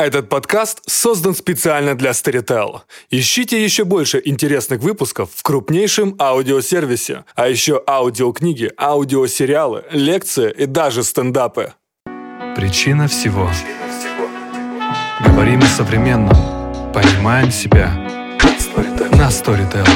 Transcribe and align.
Этот 0.00 0.30
подкаст 0.30 0.80
создан 0.86 1.34
специально 1.34 1.94
для 1.94 2.12
Storytel. 2.12 2.80
Ищите 3.10 3.62
еще 3.62 3.84
больше 3.84 4.22
интересных 4.24 4.80
выпусков 4.80 5.28
в 5.34 5.42
крупнейшем 5.42 6.16
аудиосервисе, 6.18 7.26
а 7.34 7.48
еще 7.48 7.82
аудиокниги, 7.86 8.72
аудиосериалы, 8.78 9.84
лекции 9.90 10.54
и 10.56 10.64
даже 10.64 11.02
стендапы. 11.02 11.74
Причина 12.56 13.08
всего. 13.08 13.50
Говорим 15.26 15.60
о 15.60 15.66
современном. 15.66 16.34
Понимаем 16.94 17.50
себя. 17.50 17.90
На 19.18 19.28
Storytel. 19.28 19.86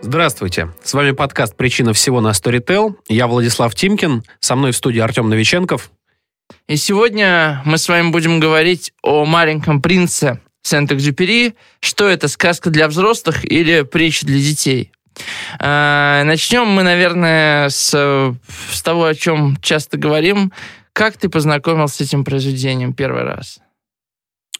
Здравствуйте, 0.00 0.70
с 0.82 0.94
вами 0.94 1.10
подкаст 1.10 1.56
«Причина 1.56 1.92
всего» 1.92 2.22
на 2.22 2.30
Storytel. 2.30 2.94
Я 3.08 3.26
Владислав 3.26 3.74
Тимкин, 3.74 4.22
со 4.40 4.56
мной 4.56 4.72
в 4.72 4.76
студии 4.76 5.00
Артем 5.00 5.28
Новиченков. 5.28 5.90
И 6.66 6.76
сегодня 6.76 7.62
мы 7.64 7.78
с 7.78 7.88
вами 7.88 8.10
будем 8.10 8.40
говорить 8.40 8.92
о 9.02 9.24
маленьком 9.24 9.82
принце 9.82 10.40
Сент-Экзюпери. 10.62 11.54
Что 11.80 12.08
это, 12.08 12.28
сказка 12.28 12.70
для 12.70 12.88
взрослых 12.88 13.44
или 13.44 13.82
притча 13.82 14.26
для 14.26 14.38
детей? 14.38 14.92
А, 15.58 16.24
начнем 16.24 16.66
мы, 16.66 16.82
наверное, 16.82 17.68
с, 17.68 17.90
с 18.70 18.82
того, 18.82 19.04
о 19.04 19.14
чем 19.14 19.56
часто 19.60 19.96
говорим. 19.96 20.52
Как 20.92 21.16
ты 21.16 21.28
познакомился 21.28 21.96
с 21.96 22.00
этим 22.00 22.24
произведением 22.24 22.94
первый 22.94 23.24
раз? 23.24 23.60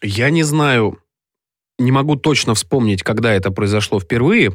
Я 0.01 0.29
не 0.29 0.43
знаю, 0.43 0.99
не 1.79 1.91
могу 1.91 2.15
точно 2.15 2.53
вспомнить, 2.55 3.03
когда 3.03 3.33
это 3.33 3.51
произошло 3.51 3.99
впервые. 3.99 4.53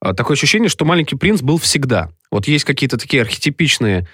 А, 0.00 0.14
такое 0.14 0.36
ощущение, 0.36 0.68
что 0.68 0.84
«Маленький 0.84 1.16
принц» 1.16 1.42
был 1.42 1.58
всегда. 1.58 2.10
Вот 2.30 2.46
есть 2.46 2.64
какие-то 2.64 2.96
такие 2.96 3.22
архетипичные 3.22 4.06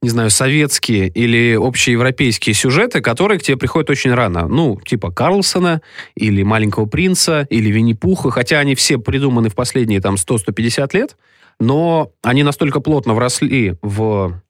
не 0.00 0.10
знаю, 0.10 0.30
советские 0.30 1.08
или 1.08 1.56
общеевропейские 1.56 2.54
сюжеты, 2.54 3.00
которые 3.00 3.38
к 3.38 3.42
тебе 3.42 3.56
приходят 3.56 3.90
очень 3.90 4.12
рано. 4.14 4.46
Ну, 4.46 4.80
типа 4.80 5.10
Карлсона, 5.10 5.82
или 6.14 6.42
Маленького 6.42 6.86
принца, 6.86 7.46
или 7.50 7.70
Винни-Пуха, 7.70 8.30
хотя 8.30 8.60
они 8.60 8.74
все 8.74 8.98
придуманы 8.98 9.48
в 9.48 9.54
последние 9.54 10.00
там 10.00 10.14
100-150 10.14 10.90
лет, 10.92 11.16
но 11.58 12.12
они 12.22 12.42
настолько 12.42 12.80
плотно 12.80 13.14
вросли 13.14 13.74
в 13.82 14.40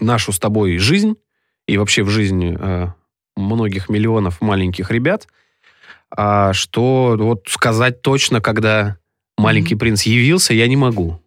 нашу 0.00 0.32
с 0.32 0.38
тобой 0.38 0.78
жизнь 0.78 1.16
и 1.66 1.76
вообще 1.76 2.02
в 2.02 2.08
жизнь 2.08 2.56
э, 2.58 2.88
многих 3.36 3.88
миллионов 3.88 4.40
маленьких 4.40 4.90
ребят, 4.90 5.26
а, 6.10 6.52
что 6.52 7.16
вот 7.18 7.44
сказать 7.48 8.02
точно, 8.02 8.40
когда 8.40 8.98
маленький 9.38 9.74
принц 9.74 10.02
явился, 10.02 10.54
я 10.54 10.68
не 10.68 10.76
могу. 10.76 11.21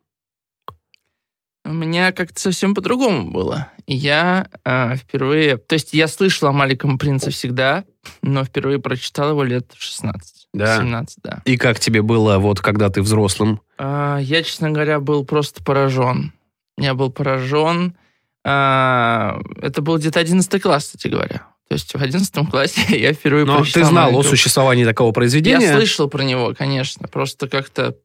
У 1.66 1.74
меня 1.74 2.12
как-то 2.12 2.40
совсем 2.40 2.76
по-другому 2.76 3.32
было. 3.32 3.72
Я 3.88 4.48
э, 4.64 4.96
впервые... 4.98 5.58
То 5.58 5.74
есть 5.74 5.94
я 5.94 6.08
слышал 6.08 6.48
о 6.48 6.52
«Маленьком 6.52 7.00
принце» 7.00 7.32
всегда, 7.32 7.86
но 8.22 8.44
впервые 8.44 8.80
прочитал 8.80 9.32
его 9.32 9.44
лет 9.44 9.72
в 9.76 9.82
16. 9.82 10.48
Да? 10.54 10.78
17, 10.78 11.18
да. 11.24 11.42
И 11.46 11.58
как 11.58 11.80
тебе 11.80 12.04
было, 12.04 12.38
вот 12.38 12.62
когда 12.62 12.90
ты 12.90 13.02
взрослым? 13.02 13.62
Э, 13.80 14.20
я, 14.22 14.44
честно 14.44 14.70
говоря, 14.70 15.00
был 15.00 15.26
просто 15.26 15.64
поражен. 15.64 16.34
Я 16.78 16.94
был 16.94 17.12
поражен. 17.12 17.98
Э, 18.44 19.40
это 19.60 19.82
был 19.82 19.98
где-то 19.98 20.20
11 20.20 20.62
класс, 20.62 20.86
кстати 20.86 21.08
говоря. 21.08 21.48
То 21.68 21.74
есть 21.74 21.96
в 21.96 21.98
11 21.98 22.50
классе 22.52 22.82
я 23.00 23.12
впервые 23.14 23.46
Но 23.46 23.58
прочитал 23.58 23.82
ты 23.82 23.90
знал 23.90 24.04
«Маленького 24.04 24.22
о 24.22 24.30
существовании 24.30 24.86
такого 24.86 25.12
произведения? 25.14 25.66
Я 25.66 25.74
слышал 25.78 26.08
про 26.10 26.24
него, 26.24 26.54
конечно. 26.56 27.08
Просто 27.08 27.50
как-то 27.50 27.96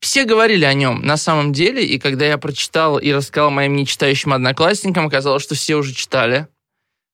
все 0.00 0.24
говорили 0.24 0.64
о 0.64 0.72
нем 0.74 1.02
на 1.02 1.16
самом 1.16 1.52
деле, 1.52 1.84
и 1.84 1.98
когда 1.98 2.26
я 2.26 2.38
прочитал 2.38 2.98
и 2.98 3.12
рассказал 3.12 3.50
моим 3.50 3.76
нечитающим 3.76 4.32
одноклассникам, 4.32 5.06
оказалось, 5.06 5.42
что 5.42 5.54
все 5.54 5.76
уже 5.76 5.92
читали. 5.94 6.46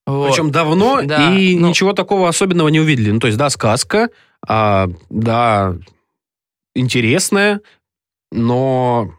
Вот. 0.06 0.28
Причем 0.30 0.52
давно, 0.52 1.02
Да, 1.02 1.34
и 1.36 1.56
ну- 1.56 1.68
ничего 1.70 1.92
такого 1.92 2.28
особенного 2.28 2.68
не 2.68 2.78
увидели. 2.80 3.10
Ну, 3.10 3.18
то 3.18 3.26
есть, 3.26 3.38
да, 3.38 3.50
сказка, 3.50 4.08
а, 4.46 4.88
да, 5.10 5.74
интересная, 6.76 7.60
но 8.30 9.12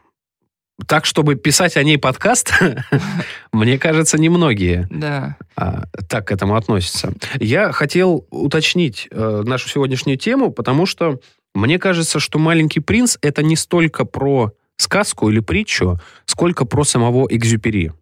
так, 0.87 1.05
чтобы 1.05 1.35
писать 1.35 1.75
о 1.75 1.83
ней 1.83 1.97
подкаст, 1.97 2.53
мне 3.51 3.77
кажется, 3.77 4.17
немногие 4.17 4.87
Да. 4.91 5.35
а, 5.57 5.83
так 6.07 6.27
к 6.27 6.31
этому 6.31 6.55
относятся. 6.55 7.13
Я 7.39 7.71
хотел 7.73 8.25
уточнить 8.29 9.07
э, 9.11 9.41
нашу 9.45 9.67
сегодняшнюю 9.67 10.17
тему, 10.17 10.51
потому 10.51 10.85
что 10.85 11.19
мне 11.57 11.79
кажется, 11.79 12.19
что 12.19 12.39
«Маленький 12.39 12.79
принц»— 12.79 13.17
это 13.21 13.43
не 13.43 13.55
столько 13.55 14.05
про 14.05 14.51
сказку 14.77 15.29
или 15.29 15.39
притчу, 15.39 15.99
сколько 16.25 16.65
про 16.65 16.83
самого 16.83 17.27
Экзюпери. 17.29 17.93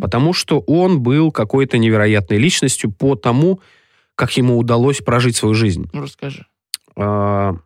Потому 0.00 0.34
что 0.34 0.60
он 0.60 1.00
был 1.00 1.32
какой-то 1.32 1.78
невероятной 1.78 2.36
личностью 2.36 2.92
по 2.92 3.14
тому, 3.14 3.60
как 4.14 4.36
ему 4.36 4.58
удалось 4.58 4.98
прожить 4.98 5.36
свою 5.36 5.54
жизнь. 5.54 5.88
Ну, 5.92 6.02
расскажи. 6.02 6.46
А, 6.94 7.56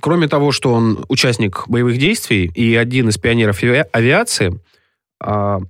Кроме 0.00 0.28
того, 0.28 0.52
что 0.52 0.72
он 0.72 1.04
участник 1.08 1.64
боевых 1.68 1.98
действий 1.98 2.50
и 2.54 2.74
один 2.74 3.08
из 3.08 3.18
пионеров 3.18 3.62
ави- 3.62 3.86
авиации, 3.92 4.60
а, 5.20 5.60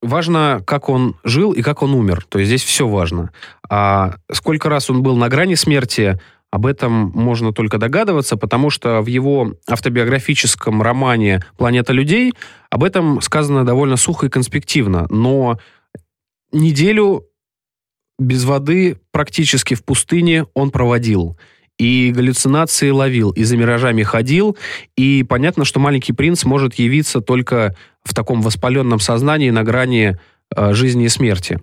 важно, 0.00 0.62
как 0.66 0.88
он 0.88 1.16
жил 1.24 1.52
и 1.52 1.62
как 1.62 1.82
он 1.82 1.94
умер. 1.94 2.24
То 2.28 2.38
есть 2.38 2.48
здесь 2.48 2.64
все 2.64 2.88
важно. 2.88 3.32
А 3.68 4.16
сколько 4.32 4.68
раз 4.68 4.90
он 4.90 5.02
был 5.02 5.16
на 5.16 5.28
грани 5.28 5.54
смерти, 5.54 6.18
об 6.50 6.66
этом 6.66 7.12
можно 7.14 7.52
только 7.52 7.78
догадываться, 7.78 8.36
потому 8.36 8.70
что 8.70 9.00
в 9.02 9.06
его 9.06 9.54
автобиографическом 9.68 10.82
романе 10.82 11.44
«Планета 11.56 11.92
людей» 11.92 12.34
об 12.70 12.82
этом 12.82 13.20
сказано 13.20 13.64
довольно 13.64 13.96
сухо 13.96 14.26
и 14.26 14.30
конспективно. 14.30 15.06
Но 15.10 15.58
неделю 16.52 17.24
без 18.18 18.44
воды 18.44 18.98
практически 19.12 19.74
в 19.74 19.84
пустыне 19.84 20.46
он 20.54 20.70
проводил. 20.70 21.38
И 21.78 22.12
галлюцинации 22.14 22.90
ловил, 22.90 23.30
и 23.30 23.44
за 23.44 23.56
миражами 23.56 24.02
ходил. 24.02 24.58
И 24.96 25.24
понятно, 25.26 25.64
что 25.64 25.80
маленький 25.80 26.12
принц 26.12 26.44
может 26.44 26.74
явиться 26.74 27.20
только 27.20 27.74
в 28.02 28.12
таком 28.12 28.42
воспаленном 28.42 29.00
сознании 29.00 29.50
на 29.50 29.62
грани 29.62 30.18
э, 30.54 30.74
жизни 30.74 31.06
и 31.06 31.08
смерти. 31.08 31.60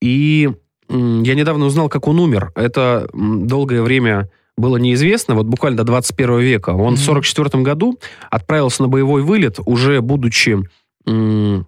И 0.00 0.50
я 0.88 1.34
недавно 1.34 1.66
узнал, 1.66 1.88
как 1.88 2.08
он 2.08 2.18
умер. 2.18 2.52
Это 2.54 3.08
долгое 3.12 3.82
время 3.82 4.30
было 4.56 4.76
неизвестно, 4.76 5.34
вот 5.34 5.46
буквально 5.46 5.78
до 5.78 5.84
21 5.84 6.40
века. 6.40 6.70
Он 6.70 6.96
в 6.96 7.08
1944 7.08 7.62
году 7.62 7.98
отправился 8.30 8.82
на 8.82 8.88
боевой 8.88 9.22
вылет, 9.22 9.58
уже 9.64 10.00
будучи 10.00 10.58
эм, 11.06 11.66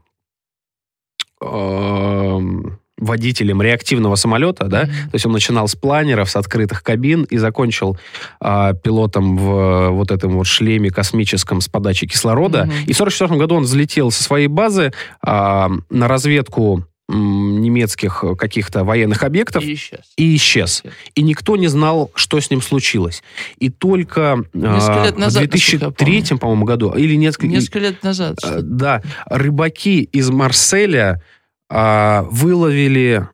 водителем 3.01 3.63
реактивного 3.63 4.15
самолета, 4.15 4.67
да, 4.67 4.85
то 4.85 5.15
есть 5.15 5.25
он 5.25 5.33
начинал 5.33 5.69
с 5.69 5.75
планеров, 5.75 6.31
с 6.31 6.37
открытых 6.37 6.83
кабин 6.83 7.25
и 7.25 7.39
закончил 7.39 7.99
а, 8.41 8.75
пилотом 8.75 9.37
в 9.39 9.51
э, 9.51 9.89
вот 9.89 10.11
этом 10.11 10.33
вот 10.33 10.47
шлеме 10.47 10.91
космическом 10.91 11.63
с 11.63 11.69
подачей 11.69 12.07
кислорода. 12.07 12.65
Мгм. 12.65 12.73
И 12.87 12.93
в 12.93 13.01
1944 13.01 13.39
году 13.39 13.55
он 13.55 13.63
взлетел 13.63 14.11
со 14.11 14.23
своей 14.23 14.49
базы 14.49 14.93
а, 15.23 15.71
на 15.89 16.09
разведку 16.09 16.85
немецких 17.11 18.25
каких-то 18.39 18.85
военных 18.85 19.23
объектов 19.23 19.65
И 19.65 19.75
исчез. 19.75 20.01
и 20.17 20.37
исчез. 20.37 20.83
И 21.15 21.23
никто 21.23 21.57
не 21.57 21.69
знал, 21.69 22.11
что 22.15 22.41
с 22.41 22.51
ним 22.51 22.63
случилось. 22.63 23.23
И 23.59 23.69
только 23.69 24.45
а, 24.55 25.05
лет 25.05 25.19
назад, 25.19 25.45
в 25.45 25.49
2003, 25.49 26.39
по-моему, 26.39 26.65
году, 26.65 26.93
или 26.93 27.15
несколько... 27.17 27.49
Несколько 27.49 27.79
лет 27.81 28.03
назад. 28.03 28.39
Э. 28.45 28.61
Да, 28.63 29.03
рыбаки 29.27 30.03
из 30.03 30.31
Марселя 30.31 31.23
а, 31.69 32.27
выловили, 32.31 33.29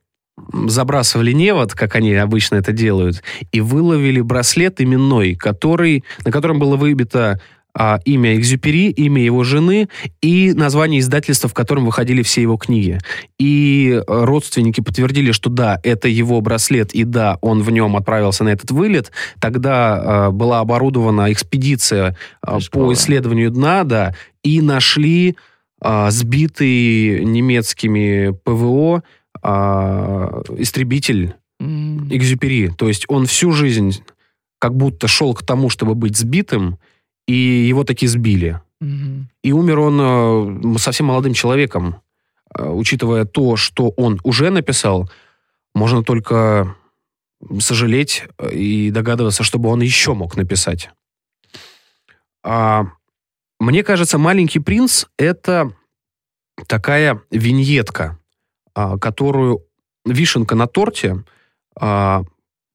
забрасывали 0.67 1.33
невод, 1.33 1.75
как 1.75 1.97
они 1.97 2.15
обычно 2.15 2.57
это 2.57 2.73
делают, 2.73 3.23
и 3.53 3.61
выловили 3.61 4.21
браслет 4.21 4.81
именной, 4.81 5.35
который, 5.35 6.05
на 6.25 6.33
котором 6.33 6.59
было 6.59 6.77
выбито 6.77 7.41
а, 7.79 8.01
имя 8.07 8.35
Экзюпери, 8.37 8.91
имя 8.91 9.23
его 9.23 9.45
жены 9.45 9.89
и 10.23 10.55
название 10.55 11.01
издательства, 11.01 11.49
в 11.51 11.55
котором 11.55 11.85
выходили 11.85 12.23
все 12.23 12.41
его 12.41 12.57
книги. 12.57 12.99
И 13.39 14.03
родственники 14.07 14.81
подтвердили, 14.81 15.33
что 15.33 15.51
да, 15.51 15.79
это 15.83 16.09
его 16.09 16.41
браслет, 16.41 16.95
и 16.95 17.05
да, 17.05 17.37
он 17.43 17.63
в 17.63 17.71
нем 17.71 17.97
отправился 17.97 18.45
на 18.45 18.49
этот 18.49 18.71
вылет. 18.71 19.13
Тогда 19.41 20.29
э, 20.29 20.31
была 20.31 20.61
оборудована 20.61 21.31
экспедиция 21.31 22.17
э, 22.47 22.59
по 22.73 22.93
исследованию 22.95 23.51
дна, 23.51 23.85
да, 23.85 24.15
и 24.43 24.63
нашли 24.63 25.37
а, 25.81 26.11
сбитый 26.11 27.25
немецкими 27.25 28.31
ПВО 28.45 29.03
а, 29.43 30.43
истребитель. 30.57 31.35
Экзюпери. 31.59 32.69
То 32.69 32.89
есть 32.89 33.07
он 33.09 33.27
всю 33.27 33.53
жизнь 33.53 34.03
как 34.59 34.75
будто 34.75 35.09
шел 35.09 35.35
к 35.35 35.43
тому, 35.43 35.71
чтобы 35.71 35.95
быть 35.95 36.17
сбитым, 36.17 36.79
и 37.27 37.35
его 37.35 37.85
таки 37.85 38.07
сбили. 38.07 38.61
И 39.43 39.53
умер 39.53 39.79
он 39.79 40.75
э, 40.75 40.79
совсем 40.79 41.07
молодым 41.07 41.33
человеком. 41.33 42.03
Э, 42.55 42.69
Учитывая 42.69 43.25
то, 43.25 43.57
что 43.57 43.89
он 43.97 44.21
уже 44.23 44.51
написал, 44.51 45.11
можно 45.75 46.03
только 46.03 46.77
сожалеть 47.59 48.25
э, 48.39 48.53
и 48.53 48.91
догадываться, 48.91 49.45
чтобы 49.45 49.71
он 49.71 49.81
еще 49.81 50.15
мог 50.15 50.37
написать. 50.37 50.91
А, 52.45 52.85
мне 53.59 53.83
кажется, 53.83 54.19
«Маленький 54.19 54.61
принц»— 54.61 55.07
это 55.17 55.73
такая 56.67 57.23
виньетка 57.31 58.19
а, 58.77 58.99
которую 58.99 59.65
вишенка 60.05 60.55
на 60.55 60.67
торте, 60.67 61.25
а, 61.81 62.25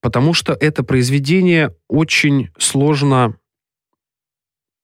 потому 0.02 0.34
что 0.34 0.54
это 0.54 0.82
произведение 0.82 1.76
очень 1.88 2.50
сложно 2.58 3.36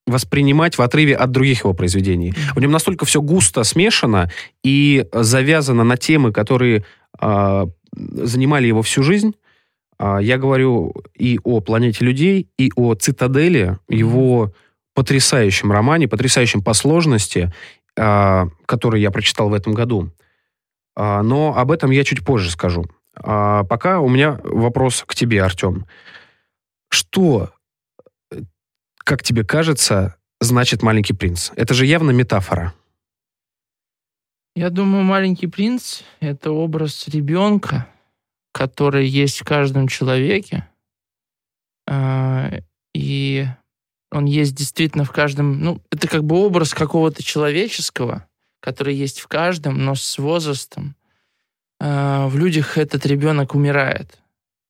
воспринимать 0.08 0.78
в 0.78 0.82
отрыве 0.82 1.16
от 1.16 1.32
других 1.32 1.64
его 1.64 1.74
произведений. 1.74 2.34
В 2.56 2.60
нем 2.60 2.72
настолько 2.72 3.06
все 3.06 3.22
густо 3.22 3.64
смешано 3.64 4.32
и 4.64 5.06
завязано 5.12 5.84
на 5.84 5.98
темы, 5.98 6.32
которые 6.32 6.86
э, 7.20 7.66
занимали 7.94 8.68
его 8.68 8.82
всю 8.82 9.04
жизнь. 9.04 9.36
Э, 10.00 10.18
я 10.22 10.38
говорю 10.38 10.94
и 11.16 11.40
о 11.44 11.60
«Планете 11.60 12.06
людей», 12.06 12.48
и 12.58 12.72
о 12.76 12.96
«Цитадели», 12.96 13.78
его 13.90 14.54
потрясающем 14.96 15.72
романе, 15.72 16.08
потрясающем 16.08 16.64
по 16.64 16.74
сложности, 16.74 17.54
э, 17.96 18.46
который 18.66 19.02
я 19.02 19.12
прочитал 19.12 19.50
в 19.50 19.54
этом 19.54 19.74
году. 19.74 20.10
Э, 20.96 21.22
но 21.22 21.56
об 21.56 21.72
этом 21.72 21.92
я 21.92 22.04
чуть 22.04 22.26
позже 22.26 22.50
скажу. 22.50 22.86
А 23.16 23.64
пока 23.66 24.00
у 24.00 24.08
меня 24.08 24.40
вопрос 24.44 25.04
к 25.06 25.16
тебе, 25.16 25.44
Артем. 25.44 25.86
Что 26.90 27.50
как 29.08 29.24
тебе 29.24 29.46
кажется, 29.46 30.18
значит 30.42 30.84
«Маленький 30.84 31.14
принц»? 31.14 31.52
Это 31.56 31.74
же 31.74 31.86
явно 31.86 32.12
метафора. 32.12 32.74
Я 34.54 34.70
думаю, 34.70 35.06
«Маленький 35.06 35.48
принц»— 35.48 36.02
это 36.20 36.52
образ 36.52 37.08
ребенка, 37.08 37.88
который 38.52 39.08
есть 39.08 39.40
в 39.40 39.46
каждом 39.46 39.88
человеке. 39.88 40.68
А, 41.90 42.52
и 42.94 43.48
он 44.12 44.26
есть 44.26 44.56
действительно 44.56 45.06
в 45.06 45.14
каждом... 45.14 45.62
Ну, 45.62 45.82
это 45.90 46.10
как 46.10 46.26
бы 46.26 46.36
образ 46.36 46.74
какого-то 46.74 47.24
человеческого, 47.24 48.28
который 48.60 48.94
есть 48.94 49.22
в 49.22 49.30
каждом, 49.30 49.86
но 49.86 49.96
с 49.96 50.18
возрастом. 50.18 50.98
А, 51.80 52.28
в 52.28 52.38
людях 52.38 52.78
этот 52.78 53.06
ребенок 53.06 53.56
умирает. 53.56 54.20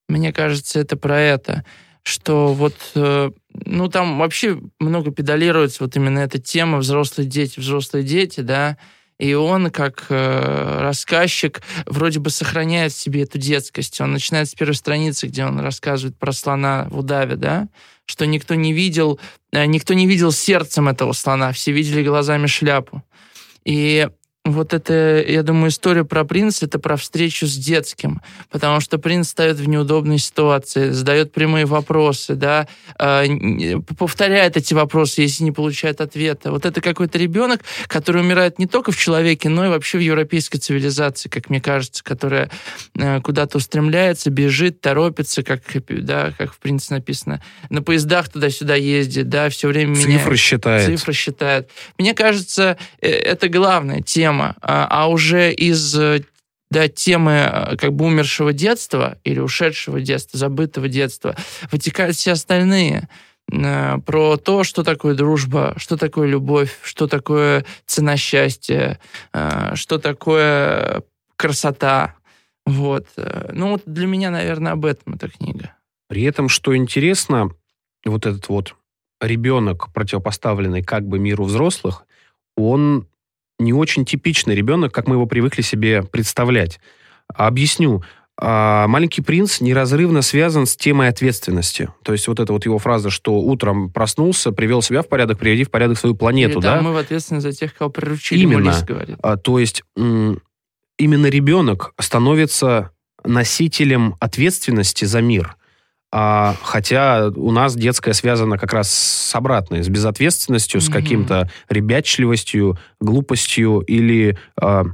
Мне 0.08 0.32
кажется, 0.32 0.80
это 0.80 0.96
про 0.96 1.20
это 1.20 1.66
что 2.08 2.54
вот, 2.54 2.74
э, 2.96 3.32
ну, 3.66 3.88
там 3.90 4.18
вообще 4.20 4.60
много 4.80 5.12
педалируется 5.12 5.84
вот 5.84 5.96
именно 5.96 6.20
эта 6.20 6.40
тема 6.40 6.78
взрослые 6.78 7.28
дети, 7.28 7.60
взрослые 7.60 8.04
дети, 8.04 8.42
да, 8.42 8.78
и 9.20 9.34
он, 9.34 9.72
как 9.72 10.06
э, 10.10 10.80
рассказчик, 10.82 11.62
вроде 11.88 12.20
бы 12.20 12.30
сохраняет 12.30 12.94
в 12.94 12.98
себе 12.98 13.24
эту 13.24 13.40
детскость. 13.40 14.00
Он 14.00 14.12
начинает 14.12 14.48
с 14.48 14.54
первой 14.54 14.76
страницы, 14.76 15.26
где 15.28 15.44
он 15.44 15.60
рассказывает 15.60 16.18
про 16.18 16.32
слона 16.32 16.88
в 16.92 17.00
удаве, 17.00 17.36
да, 17.36 17.68
что 18.06 18.28
никто 18.28 18.54
не 18.54 18.74
видел, 18.74 19.20
э, 19.52 19.66
никто 19.66 19.96
не 19.96 20.06
видел 20.06 20.32
сердцем 20.32 20.88
этого 20.88 21.14
слона, 21.14 21.52
все 21.52 21.72
видели 21.72 22.04
глазами 22.04 22.46
шляпу. 22.46 23.04
И 23.66 24.08
вот 24.52 24.74
это, 24.74 25.24
я 25.28 25.44
думаю, 25.44 25.70
история 25.70 26.04
про 26.04 26.24
принца, 26.24 26.66
это 26.66 26.80
про 26.80 26.96
встречу 26.98 27.48
с 27.48 27.56
детским, 27.56 28.22
потому 28.50 28.80
что 28.80 28.98
принц 28.98 29.30
ставит 29.30 29.58
в 29.58 29.68
неудобные 29.68 30.20
ситуации, 30.20 30.92
задает 30.92 31.32
прямые 31.32 31.66
вопросы, 31.66 32.36
да, 32.36 32.68
э, 33.00 33.78
повторяет 33.98 34.58
эти 34.58 34.74
вопросы, 34.74 35.22
если 35.22 35.44
не 35.44 35.52
получает 35.52 36.02
ответа. 36.02 36.52
Вот 36.52 36.66
это 36.66 36.82
какой-то 36.82 37.18
ребенок, 37.18 37.62
который 37.88 38.22
умирает 38.22 38.60
не 38.60 38.68
только 38.68 38.92
в 38.92 38.98
человеке, 38.98 39.50
но 39.50 39.66
и 39.66 39.70
вообще 39.70 39.98
в 39.98 40.02
европейской 40.02 40.58
цивилизации, 40.58 41.30
как 41.30 41.50
мне 41.50 41.60
кажется, 41.60 42.04
которая 42.04 42.50
э, 42.96 43.22
куда-то 43.22 43.58
устремляется, 43.58 44.30
бежит, 44.30 44.82
торопится, 44.82 45.44
как, 45.44 45.62
да, 45.90 46.34
как 46.38 46.54
в 46.54 46.60
принце 46.60 46.94
написано, 46.94 47.42
на 47.70 47.82
поездах 47.82 48.30
туда-сюда 48.30 48.76
ездит, 48.76 49.30
да, 49.30 49.50
все 49.50 49.68
время 49.68 49.96
Цифры 49.96 50.12
меняет. 50.12 50.40
считает. 50.40 50.86
Цифры 50.86 51.14
считает. 51.14 51.70
Мне 51.98 52.14
кажется, 52.14 52.78
э, 53.02 53.10
это 53.10 53.50
главная 53.50 54.02
тема 54.02 54.37
тема, 54.38 54.56
а, 54.62 54.88
а 54.90 55.08
уже 55.08 55.54
из 55.54 55.96
да, 56.70 56.88
темы 56.88 57.32
э, 57.32 57.78
как 57.78 57.94
бы 57.94 58.06
умершего 58.06 58.54
детства 58.54 59.18
или 59.24 59.40
ушедшего 59.40 60.02
детства, 60.02 60.38
забытого 60.38 60.88
детства, 60.88 61.36
вытекают 61.72 62.16
все 62.16 62.34
остальные 62.34 63.08
э, 63.52 63.98
про 64.06 64.38
то, 64.38 64.64
что 64.64 64.84
такое 64.84 65.16
дружба, 65.16 65.74
что 65.78 65.98
такое 65.98 66.28
любовь, 66.28 66.78
что 66.84 67.08
такое 67.08 67.66
цена 67.86 68.18
счастья, 68.18 69.00
что 69.74 69.98
такое 69.98 71.04
красота. 71.38 72.16
Вот. 72.66 73.08
Ну, 73.54 73.72
вот 73.72 73.84
для 73.86 74.08
меня, 74.08 74.30
наверное, 74.30 74.74
об 74.74 74.86
этом 74.86 75.14
эта 75.14 75.30
книга. 75.30 75.72
При 76.10 76.24
этом, 76.24 76.50
что 76.50 76.76
интересно, 76.76 77.52
вот 78.04 78.26
этот 78.26 78.50
вот 78.50 78.76
ребенок, 79.22 79.94
противопоставленный 79.94 80.84
как 80.84 81.08
бы 81.08 81.18
миру 81.18 81.46
взрослых, 81.46 82.06
он 82.58 83.08
не 83.60 83.74
очень 83.74 84.06
типичный 84.06 84.56
ребенок, 84.56 84.94
как 84.94 85.08
мы 85.08 85.16
его 85.16 85.26
привыкли 85.26 85.62
себе 85.62 86.04
представлять. 86.04 86.80
Объясню. 87.28 88.04
А, 88.40 88.88
Маленький 88.88 89.22
принц 89.22 89.62
неразрывно 89.62 90.22
связан 90.22 90.68
с 90.68 90.76
темой 90.76 91.10
ответственности. 91.10 91.90
То 92.04 92.12
есть 92.12 92.28
вот 92.28 92.40
эта 92.40 92.54
вот 92.54 92.66
его 92.66 92.78
фраза, 92.78 93.10
что 93.10 93.34
утром 93.34 93.92
проснулся, 93.92 94.52
привел 94.52 94.82
себя 94.82 95.02
в 95.02 95.10
порядок, 95.10 95.40
приведи 95.40 95.64
в 95.64 95.72
порядок 95.72 95.98
свою 95.98 96.16
планету, 96.16 96.60
Или, 96.60 96.66
да? 96.66 96.82
мы 96.82 96.94
в 96.94 96.98
ответственность 96.98 97.46
за 97.46 97.52
тех, 97.52 97.74
кого 97.74 97.90
приручили, 97.90 98.40
Именно. 98.42 98.76
Говорит. 98.88 99.18
А, 99.24 99.38
то 99.38 99.58
есть 99.58 99.84
именно 99.96 101.28
ребенок 101.28 101.94
становится 102.00 102.92
носителем 103.24 104.16
ответственности 104.20 105.06
за 105.06 105.22
мир. 105.22 105.56
А, 106.20 106.56
хотя 106.64 107.28
у 107.28 107.52
нас 107.52 107.76
детское 107.76 108.14
связано 108.14 108.58
как 108.58 108.74
раз 108.74 108.92
с 108.92 109.36
обратной, 109.36 109.84
с 109.84 109.88
безответственностью, 109.88 110.82
с 110.82 110.90
Мгм. 110.90 110.94
каким-то 110.94 111.52
ребячливостью, 111.70 112.80
глупостью 113.00 113.82
или 113.82 114.36
а, 114.60 114.86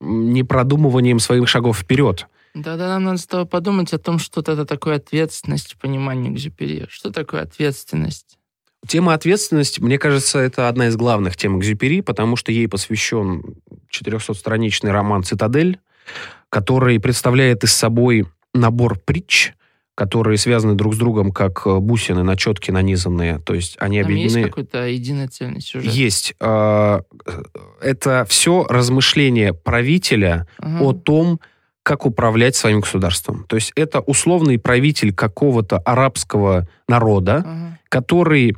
непродумыванием 0.00 1.18
своих 1.18 1.50
шагов 1.50 1.80
вперед. 1.80 2.28
Да-да, 2.54 2.88
нам 2.88 3.04
надо 3.04 3.18
с 3.18 3.26
тобой 3.26 3.44
подумать 3.44 3.92
о 3.92 3.98
том, 3.98 4.18
что 4.18 4.40
это 4.40 4.64
такое 4.64 4.96
ответственность 4.96 5.74
в 5.74 5.76
понимании 5.76 6.32
Экзюпери. 6.32 6.86
Что 6.88 7.10
такое 7.10 7.42
ответственность? 7.42 8.38
Тема 8.86 9.12
ответственности, 9.12 9.80
мне 9.80 9.98
кажется, 9.98 10.38
это 10.38 10.68
одна 10.68 10.86
из 10.86 10.96
главных 10.96 11.36
тем 11.36 11.58
Экзюпери, 11.58 12.00
потому 12.00 12.36
что 12.36 12.52
ей 12.52 12.68
посвящен 12.68 13.42
400-страничный 13.92 14.92
роман 14.92 15.24
«Цитадель», 15.24 15.78
который 16.48 16.98
представляет 17.00 17.64
из 17.64 17.74
собой 17.74 18.26
набор 18.54 18.98
притч, 18.98 19.52
которые 19.98 20.38
связаны 20.38 20.74
друг 20.76 20.94
с 20.94 20.96
другом, 20.96 21.32
как 21.32 21.66
э, 21.66 21.76
бусины 21.80 22.22
на 22.22 22.36
четки 22.36 22.70
нанизанные. 22.70 23.40
То 23.40 23.52
есть 23.54 23.74
они 23.80 24.00
Там 24.00 24.12
есть 24.12 24.22
объединены... 24.26 24.48
какой-то 24.48 24.86
единый 24.86 25.26
цельный 25.26 25.60
сюжет? 25.60 25.92
Есть. 25.92 26.34
э, 26.38 27.00
Это 27.80 28.24
все 28.28 28.64
размышления 28.68 29.52
правителя 29.52 30.46
Ага. 30.60 30.84
о 30.84 30.92
том, 30.92 31.40
как 31.82 32.06
управлять 32.06 32.54
своим 32.54 32.78
государством. 32.78 33.44
То 33.48 33.56
есть 33.56 33.72
это 33.74 33.98
условный 33.98 34.56
правитель 34.60 35.12
какого-то 35.12 35.78
арабского 35.78 36.68
народа, 36.86 37.38
Ага. 37.44 37.78
который 37.88 38.56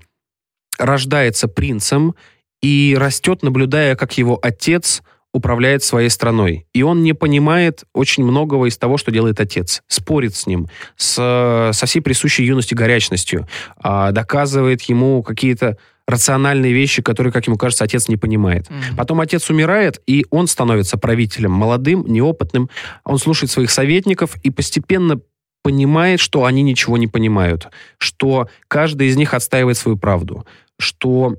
рождается 0.79 1.49
принцем 1.49 2.17
и 2.61 2.95
растет, 3.01 3.43
наблюдая, 3.43 3.97
как 3.97 4.19
его 4.19 4.39
отец 4.43 5.03
управляет 5.33 5.83
своей 5.83 6.09
страной. 6.09 6.67
И 6.73 6.83
он 6.83 7.03
не 7.03 7.13
понимает 7.13 7.85
очень 7.95 8.25
многого 8.25 8.67
из 8.67 8.77
того, 8.77 8.97
что 8.97 9.11
делает 9.11 9.41
отец. 9.41 9.83
Спорит 9.87 10.35
с 10.35 10.47
ним, 10.47 10.69
с, 10.97 11.71
со 11.73 11.87
всей 11.87 12.01
присущей 12.01 12.45
юности 12.45 12.75
горячностью, 12.75 13.47
а, 13.77 14.11
доказывает 14.11 14.83
ему 14.83 15.23
какие-то 15.23 15.79
рациональные 16.07 16.73
вещи, 16.73 17.03
которые, 17.03 17.33
как 17.33 17.47
ему 17.47 17.57
кажется, 17.57 17.85
отец 17.85 18.09
не 18.09 18.17
понимает. 18.17 18.69
Мгм. 18.69 18.97
Потом 18.97 19.21
отец 19.21 19.49
умирает, 19.49 20.03
и 20.07 20.27
он 20.31 20.49
становится 20.49 20.99
правителем, 20.99 21.53
молодым, 21.53 22.05
неопытным. 22.07 22.69
Он 23.05 23.19
слушает 23.19 23.51
своих 23.51 23.71
советников 23.71 24.37
и 24.43 24.51
постепенно 24.51 25.21
понимает, 25.63 26.21
что 26.21 26.45
они 26.45 26.63
ничего 26.63 26.97
не 26.97 27.07
понимают, 27.07 27.69
что 27.99 28.49
каждый 28.67 29.09
из 29.09 29.17
них 29.17 29.35
отстаивает 29.35 29.77
свою 29.77 29.97
правду, 29.97 30.47
что 30.81 31.37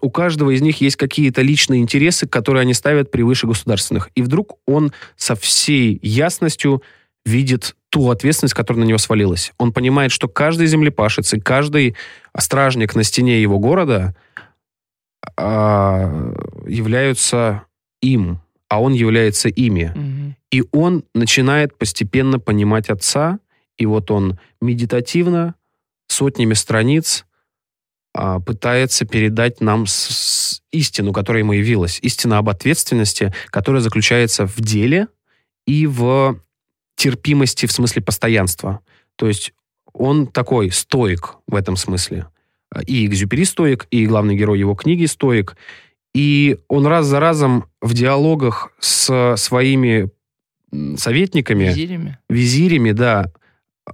у 0.00 0.10
каждого 0.10 0.50
из 0.50 0.62
них 0.62 0.80
есть 0.80 0.96
какие-то 0.96 1.42
личные 1.42 1.82
интересы, 1.82 2.26
которые 2.26 2.62
они 2.62 2.72
ставят 2.72 3.10
превыше 3.10 3.46
государственных. 3.46 4.10
И 4.14 4.22
вдруг 4.22 4.58
он 4.66 4.92
со 5.16 5.34
всей 5.34 5.98
ясностью 6.02 6.82
видит 7.24 7.74
ту 7.90 8.10
ответственность, 8.10 8.54
которая 8.54 8.84
на 8.84 8.88
него 8.88 8.98
свалилась. 8.98 9.52
Он 9.58 9.72
понимает, 9.72 10.12
что 10.12 10.28
каждый 10.28 10.68
землепашец 10.68 11.34
и 11.34 11.40
каждый 11.40 11.96
стражник 12.38 12.94
на 12.94 13.02
стене 13.02 13.42
его 13.42 13.58
города 13.58 14.14
а, 15.36 16.32
являются 16.66 17.64
им, 18.00 18.40
а 18.68 18.80
он 18.80 18.92
является 18.92 19.48
ими. 19.48 19.92
Мгм. 19.94 20.36
И 20.52 20.64
он 20.70 21.04
начинает 21.14 21.76
постепенно 21.76 22.38
понимать 22.38 22.88
отца, 22.88 23.40
и 23.76 23.84
вот 23.86 24.10
он 24.10 24.38
медитативно, 24.60 25.54
сотнями 26.08 26.54
страниц 26.54 27.25
пытается 28.40 29.04
передать 29.04 29.60
нам 29.60 29.86
с- 29.86 29.92
с 30.56 30.62
истину, 30.72 31.12
которая 31.12 31.42
ему 31.42 31.52
явилась. 31.52 31.98
Истина 32.02 32.38
об 32.38 32.48
ответственности, 32.48 33.32
которая 33.50 33.82
заключается 33.82 34.46
в 34.46 34.56
деле 34.60 35.08
и 35.66 35.86
в 35.86 36.40
терпимости 36.96 37.66
в 37.66 37.72
смысле 37.72 38.02
постоянства. 38.02 38.80
То 39.16 39.26
есть 39.28 39.52
он 39.92 40.26
такой 40.26 40.70
стоик 40.70 41.36
в 41.46 41.54
этом 41.54 41.76
смысле. 41.76 42.26
И 42.86 43.06
Экзюпери 43.06 43.44
стоик, 43.44 43.86
и 43.90 44.06
главный 44.06 44.36
герой 44.36 44.58
его 44.58 44.74
книги 44.74 45.06
стоик. 45.06 45.56
И 46.14 46.58
он 46.68 46.86
раз 46.86 47.06
за 47.06 47.20
разом 47.20 47.66
в 47.82 47.92
диалогах 47.94 48.72
с 48.80 49.34
своими 49.36 50.10
советниками, 50.96 51.64
Визирями. 51.64 52.18
визирями, 52.28 52.92
да, 52.92 53.30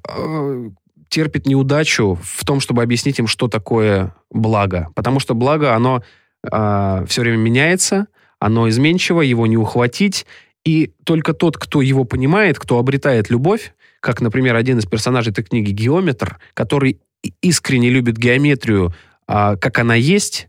э, 0.08 0.70
терпит 1.12 1.46
неудачу 1.46 2.18
в 2.22 2.44
том, 2.46 2.60
чтобы 2.60 2.82
объяснить 2.82 3.18
им, 3.18 3.26
что 3.26 3.46
такое 3.46 4.14
благо. 4.30 4.88
Потому 4.94 5.20
что 5.20 5.34
благо, 5.34 5.74
оно 5.74 6.02
все 6.42 7.20
время 7.20 7.36
меняется, 7.36 8.06
оно 8.40 8.68
изменчиво, 8.70 9.20
его 9.20 9.46
не 9.46 9.58
ухватить. 9.58 10.26
И 10.64 10.92
только 11.04 11.34
тот, 11.34 11.58
кто 11.58 11.82
его 11.82 12.04
понимает, 12.04 12.58
кто 12.58 12.78
обретает 12.78 13.28
любовь, 13.28 13.74
как, 14.00 14.22
например, 14.22 14.56
один 14.56 14.78
из 14.78 14.86
персонажей 14.86 15.32
этой 15.32 15.44
книги 15.44 15.70
Геометр, 15.70 16.38
который 16.54 16.98
искренне 17.42 17.90
любит 17.90 18.16
геометрию, 18.16 18.94
а, 19.28 19.56
как 19.56 19.78
она 19.78 19.94
есть, 19.94 20.48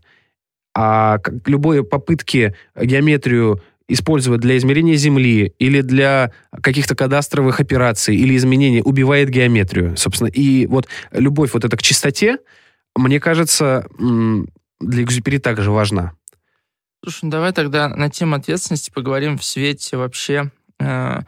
а 0.74 1.20
любые 1.46 1.84
попытки 1.84 2.56
геометрию 2.74 3.62
использовать 3.88 4.40
для 4.40 4.56
измерения 4.56 4.94
Земли 4.94 5.54
или 5.58 5.82
для 5.82 6.32
каких-то 6.62 6.94
кадастровых 6.94 7.60
операций 7.60 8.16
или 8.16 8.36
изменений 8.36 8.82
убивает 8.82 9.28
геометрию, 9.28 9.96
собственно. 9.96 10.28
И 10.28 10.66
вот 10.66 10.88
любовь 11.12 11.52
вот 11.52 11.64
эта 11.64 11.76
к 11.76 11.82
чистоте, 11.82 12.38
мне 12.96 13.20
кажется, 13.20 13.86
для 14.80 15.02
Экзюпери 15.02 15.38
также 15.38 15.70
важна. 15.70 16.12
Слушай, 17.02 17.20
ну 17.24 17.30
давай 17.30 17.52
тогда 17.52 17.88
на 17.88 18.08
тему 18.08 18.36
ответственности 18.36 18.90
поговорим 18.90 19.36
в 19.36 19.44
свете 19.44 19.98
вообще 19.98 20.50
э, 20.80 21.20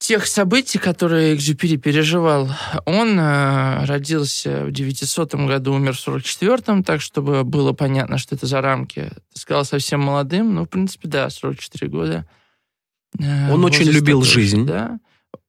тех 0.00 0.26
событий, 0.26 0.78
которые 0.78 1.34
Экзюпери 1.34 1.76
переживал. 1.76 2.48
Он 2.86 3.20
э, 3.20 3.84
родился 3.84 4.64
в 4.64 4.72
900 4.72 5.34
году, 5.34 5.74
умер 5.74 5.94
в 5.94 6.08
44-м, 6.08 6.82
так, 6.82 7.02
чтобы 7.02 7.44
было 7.44 7.74
понятно, 7.74 8.16
что 8.16 8.34
это 8.34 8.46
за 8.46 8.62
рамки. 8.62 9.10
Ты 9.34 9.40
сказал 9.40 9.66
совсем 9.66 10.00
молодым, 10.00 10.54
ну, 10.54 10.64
в 10.64 10.70
принципе, 10.70 11.06
да, 11.06 11.28
44 11.28 11.90
года. 11.90 12.26
Э, 13.18 13.52
Он 13.52 13.62
очень 13.62 13.90
любил 13.90 14.22
такой, 14.22 14.32
жизнь. 14.32 14.64
Да. 14.64 14.98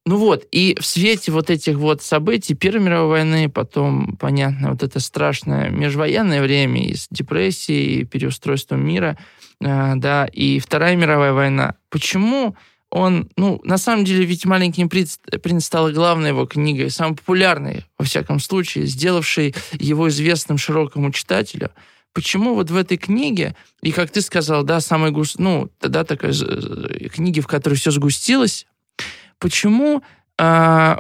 Ну 0.06 0.18
вот, 0.18 0.46
и 0.52 0.76
в 0.80 0.86
свете 0.86 1.32
вот 1.32 1.50
этих 1.50 1.78
вот 1.78 2.02
событий 2.02 2.54
Первой 2.54 2.82
мировой 2.82 3.10
войны, 3.10 3.50
потом, 3.50 4.18
понятно, 4.18 4.72
вот 4.72 4.84
это 4.84 5.00
страшное 5.00 5.70
межвоенное 5.70 6.42
время 6.42 6.90
и 6.90 6.96
с 6.96 7.08
депрессией, 7.10 8.02
и 8.02 8.04
переустройством 8.04 8.86
мира, 8.86 9.18
э, 9.62 9.94
да, 9.96 10.26
и 10.26 10.60
Вторая 10.60 10.98
мировая 10.98 11.32
война. 11.32 11.76
Почему 11.90 12.58
он, 12.92 13.30
ну, 13.38 13.62
на 13.64 13.78
самом 13.78 14.04
деле, 14.04 14.26
ведь 14.26 14.46
«Маленький 14.46 14.86
принц», 14.86 15.18
принц 15.42 15.66
стала 15.66 15.92
главной 15.92 16.30
его 16.30 16.46
книгой, 16.46 16.92
самой 16.92 17.16
популярной, 17.16 17.86
во 17.98 18.06
всяком 18.06 18.40
случае, 18.40 18.86
сделавшей 18.86 19.56
его 19.80 20.10
известным 20.10 20.58
широкому 20.58 21.12
читателю. 21.12 21.72
Почему 22.14 22.54
вот 22.54 22.70
в 22.70 22.76
этой 22.76 22.98
книге, 22.98 23.56
и 23.82 23.94
как 23.94 24.12
ты 24.12 24.22
сказал, 24.22 24.64
да, 24.64 24.82
самой 24.82 25.12
густ... 25.12 25.40
ну, 25.40 25.70
да, 25.80 26.04
такая 26.04 26.34
э, 26.34 27.08
книги, 27.08 27.40
в 27.40 27.48
которой 27.48 27.76
все 27.76 27.92
сгустилось, 27.92 28.68
почему 29.40 30.04
а, 30.38 31.00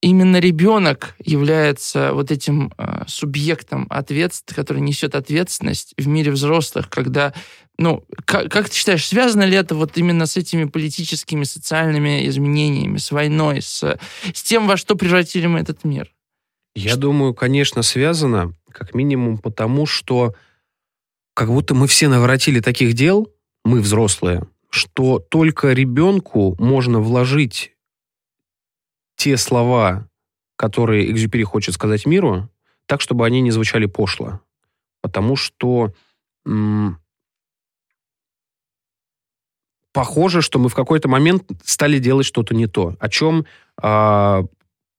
именно 0.00 0.38
ребенок 0.38 1.14
является 1.22 2.12
вот 2.12 2.30
этим 2.30 2.72
а, 2.78 3.04
субъектом, 3.06 3.86
ответств, 3.90 4.54
который 4.54 4.80
несет 4.80 5.14
ответственность 5.14 5.92
в 5.98 6.06
мире 6.06 6.32
взрослых, 6.32 6.88
когда, 6.88 7.34
ну, 7.78 8.04
как, 8.24 8.50
как 8.50 8.68
ты 8.68 8.74
считаешь, 8.76 9.06
связано 9.06 9.42
ли 9.42 9.56
это 9.56 9.74
вот 9.74 9.98
именно 9.98 10.26
с 10.26 10.36
этими 10.36 10.64
политическими, 10.64 11.44
социальными 11.44 12.26
изменениями, 12.28 12.96
с 12.96 13.10
войной, 13.10 13.60
с, 13.60 13.98
с 14.32 14.42
тем, 14.42 14.66
во 14.66 14.76
что 14.76 14.96
превратили 14.96 15.46
мы 15.46 15.60
этот 15.60 15.84
мир? 15.84 16.12
Я 16.74 16.96
думаю, 16.96 17.34
конечно, 17.34 17.82
связано, 17.82 18.54
как 18.70 18.94
минимум 18.94 19.38
потому, 19.38 19.86
что 19.86 20.34
как 21.34 21.48
будто 21.48 21.74
мы 21.74 21.86
все 21.86 22.08
наворотили 22.08 22.60
таких 22.60 22.94
дел, 22.94 23.30
мы 23.64 23.80
взрослые, 23.80 24.46
что 24.70 25.18
только 25.18 25.72
ребенку 25.72 26.56
можно 26.58 27.00
вложить 27.00 27.72
те 29.16 29.36
слова, 29.36 30.08
которые 30.56 31.10
Экзюпери 31.10 31.42
хочет 31.42 31.74
сказать 31.74 32.06
миру, 32.06 32.48
так, 32.86 33.00
чтобы 33.00 33.26
они 33.26 33.40
не 33.40 33.50
звучали 33.50 33.86
пошло. 33.86 34.40
Потому 35.02 35.36
что 35.36 35.92
похоже, 39.96 40.42
что 40.42 40.58
мы 40.58 40.68
в 40.68 40.74
какой-то 40.74 41.08
момент 41.08 41.44
стали 41.64 41.98
делать 41.98 42.26
что-то 42.26 42.54
не 42.54 42.66
то, 42.66 42.96
о 43.00 43.08
чем 43.08 43.46
а, 43.80 44.44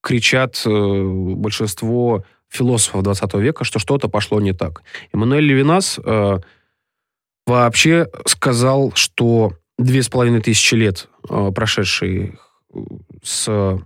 кричат 0.02 0.60
э, 0.66 1.02
большинство 1.36 2.26
философов 2.50 3.04
20 3.04 3.34
века, 3.36 3.64
что 3.64 3.78
что-то 3.78 4.10
пошло 4.10 4.42
не 4.42 4.54
так. 4.54 4.82
Эммануэль 5.14 5.44
Левинас 5.44 6.00
э, 6.04 6.40
вообще 7.46 8.08
сказал, 8.26 8.92
что 8.96 9.54
две 9.78 10.02
с 10.02 10.10
половиной 10.10 10.42
тысячи 10.42 10.74
лет, 10.74 11.10
э, 11.30 11.52
прошедшие 11.54 12.40
э, 12.74 12.80
с 13.22 13.80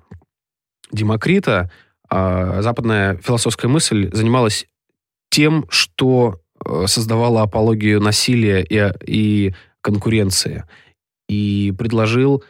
Демокрита, 0.94 1.70
э, 2.10 2.62
западная 2.62 3.18
философская 3.18 3.70
мысль 3.70 4.10
занималась 4.14 4.66
тем, 5.30 5.66
что 5.68 6.40
э, 6.66 6.86
создавала 6.88 7.42
апологию 7.42 8.00
насилия 8.00 8.64
и, 8.64 8.94
и 9.06 9.54
конкуренции. 9.82 10.64
И 11.32 11.74
предложил 11.78 12.44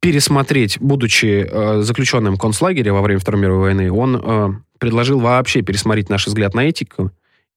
пересмотреть, 0.00 0.78
будучи 0.80 1.48
э, 1.48 1.80
заключенным 1.80 2.34
в 2.34 2.38
концлагере 2.38 2.92
во 2.92 3.00
время 3.00 3.18
Второй 3.18 3.40
мировой 3.40 3.62
войны, 3.62 3.90
он 3.90 4.16
э, 4.22 4.50
предложил 4.78 5.18
вообще 5.18 5.62
пересмотреть 5.62 6.10
наш 6.10 6.26
взгляд 6.26 6.52
на 6.52 6.68
этику 6.68 7.10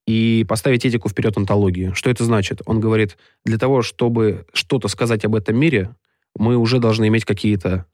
и 0.08 0.46
поставить 0.48 0.86
этику 0.86 1.10
вперед 1.10 1.36
онтологии. 1.36 1.92
Что 1.94 2.10
это 2.10 2.24
значит? 2.24 2.62
Он 2.66 2.80
говорит, 2.80 3.18
для 3.44 3.58
того, 3.58 3.82
чтобы 3.82 4.46
что-то 4.54 4.88
сказать 4.88 5.26
об 5.26 5.36
этом 5.36 5.58
мире, 5.58 5.94
мы 6.38 6.56
уже 6.56 6.80
должны 6.80 7.10
иметь 7.10 7.26
какие-то 7.26 7.86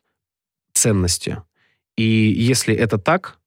ценности. 0.74 1.42
И 1.98 2.04
если 2.04 2.76
это 2.76 3.00
так, 3.00 3.40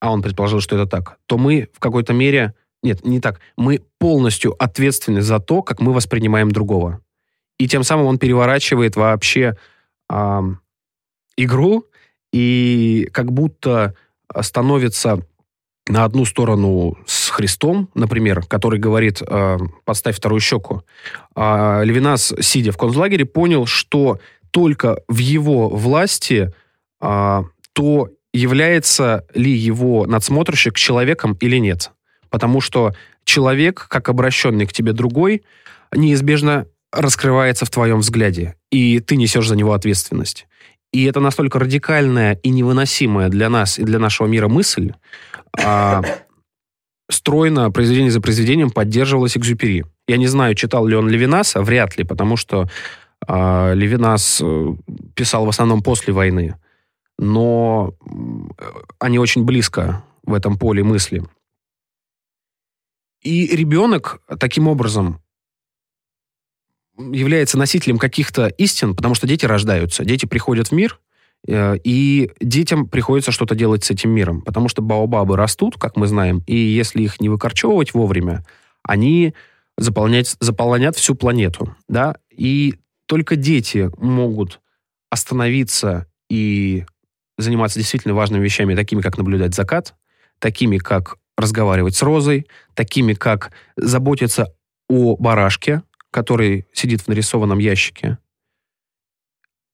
а 0.00 0.10
он 0.10 0.22
предположил, 0.22 0.60
что 0.60 0.76
это 0.76 0.86
так, 0.86 1.18
то 1.26 1.36
мы 1.36 1.68
в 1.74 1.78
какой-то 1.78 2.14
мере... 2.14 2.54
Нет, 2.82 3.04
не 3.04 3.20
так. 3.20 3.40
Мы 3.58 3.82
полностью 3.98 4.54
ответственны 4.62 5.20
за 5.20 5.40
то, 5.40 5.60
как 5.60 5.82
мы 5.82 5.92
воспринимаем 5.92 6.50
другого. 6.50 7.02
И 7.58 7.68
тем 7.68 7.82
самым 7.82 8.06
он 8.06 8.18
переворачивает 8.18 8.96
вообще 8.96 9.56
а, 10.08 10.42
игру 11.36 11.86
и 12.32 13.08
как 13.12 13.32
будто 13.32 13.94
становится 14.40 15.24
на 15.88 16.04
одну 16.04 16.24
сторону 16.24 16.98
с 17.06 17.30
Христом, 17.30 17.88
например, 17.94 18.42
который 18.42 18.80
говорит 18.80 19.22
э, 19.22 19.58
«подставь 19.84 20.16
вторую 20.16 20.40
щеку». 20.40 20.82
А 21.36 21.82
Левинас, 21.82 22.34
сидя 22.40 22.72
в 22.72 22.76
концлагере, 22.76 23.24
понял, 23.24 23.66
что 23.66 24.18
только 24.50 25.00
в 25.06 25.18
его 25.18 25.68
власти 25.68 26.52
а, 27.00 27.44
то 27.72 28.10
является 28.32 29.26
ли 29.34 29.50
его 29.50 30.06
надсмотрщик 30.06 30.76
человеком 30.76 31.36
или 31.40 31.56
нет. 31.56 31.92
Потому 32.30 32.60
что 32.60 32.94
человек, 33.24 33.86
как 33.88 34.08
обращенный 34.08 34.66
к 34.66 34.72
тебе 34.72 34.92
другой, 34.92 35.42
неизбежно 35.94 36.66
раскрывается 36.92 37.64
в 37.64 37.70
твоем 37.70 38.00
взгляде, 38.00 38.56
и 38.70 39.00
ты 39.00 39.16
несешь 39.16 39.48
за 39.48 39.56
него 39.56 39.72
ответственность. 39.72 40.46
И 40.92 41.04
это 41.04 41.20
настолько 41.20 41.58
радикальная 41.58 42.34
и 42.42 42.50
невыносимая 42.50 43.28
для 43.28 43.50
нас 43.50 43.78
и 43.78 43.84
для 43.84 43.98
нашего 43.98 44.26
мира 44.26 44.48
мысль, 44.48 44.92
а, 45.58 46.02
стройно, 47.10 47.70
произведение 47.70 48.10
за 48.10 48.20
произведением 48.20 48.70
поддерживалась 48.70 49.36
Экзюпери. 49.36 49.84
Я 50.08 50.16
не 50.16 50.26
знаю, 50.26 50.54
читал 50.54 50.86
ли 50.86 50.96
он 50.96 51.08
Левинаса, 51.08 51.62
вряд 51.62 51.98
ли, 51.98 52.04
потому 52.04 52.36
что 52.36 52.68
а, 53.26 53.72
Левинас 53.72 54.40
э, 54.42 54.74
писал 55.14 55.46
в 55.46 55.48
основном 55.48 55.82
после 55.82 56.12
войны. 56.12 56.56
Но 57.18 57.94
они 58.98 59.18
очень 59.18 59.44
близко 59.44 60.04
в 60.24 60.34
этом 60.34 60.58
поле 60.58 60.82
мысли. 60.82 61.24
И 63.22 63.46
ребенок 63.56 64.20
таким 64.38 64.68
образом 64.68 65.20
является 66.98 67.58
носителем 67.58 67.98
каких-то 67.98 68.46
истин, 68.46 68.94
потому 68.94 69.14
что 69.14 69.26
дети 69.26 69.46
рождаются, 69.46 70.04
дети 70.04 70.26
приходят 70.26 70.68
в 70.68 70.72
мир, 70.72 71.00
э, 71.46 71.76
и 71.84 72.30
детям 72.40 72.88
приходится 72.88 73.32
что-то 73.32 73.54
делать 73.54 73.84
с 73.84 73.90
этим 73.90 74.10
миром, 74.10 74.42
потому 74.42 74.68
что 74.68 74.82
баобабы 74.82 75.36
растут, 75.36 75.76
как 75.78 75.96
мы 75.96 76.06
знаем, 76.06 76.42
и 76.46 76.56
если 76.56 77.02
их 77.02 77.20
не 77.20 77.28
выкорчевывать 77.28 77.94
вовремя, 77.94 78.44
они 78.82 79.34
заполнять, 79.76 80.36
заполонят 80.40 80.96
всю 80.96 81.14
планету, 81.14 81.76
да, 81.88 82.16
и 82.30 82.76
только 83.06 83.36
дети 83.36 83.90
могут 83.98 84.60
остановиться 85.10 86.06
и 86.28 86.84
заниматься 87.38 87.78
действительно 87.78 88.14
важными 88.14 88.42
вещами, 88.42 88.74
такими 88.74 89.00
как 89.00 89.18
наблюдать 89.18 89.54
закат, 89.54 89.94
такими 90.38 90.78
как 90.78 91.16
разговаривать 91.36 91.94
с 91.94 92.02
Розой, 92.02 92.46
такими 92.74 93.12
как 93.12 93.52
заботиться 93.76 94.54
о 94.88 95.16
барашке, 95.16 95.82
который 96.16 96.66
сидит 96.72 97.02
в 97.02 97.08
нарисованном 97.08 97.58
ящике, 97.58 98.16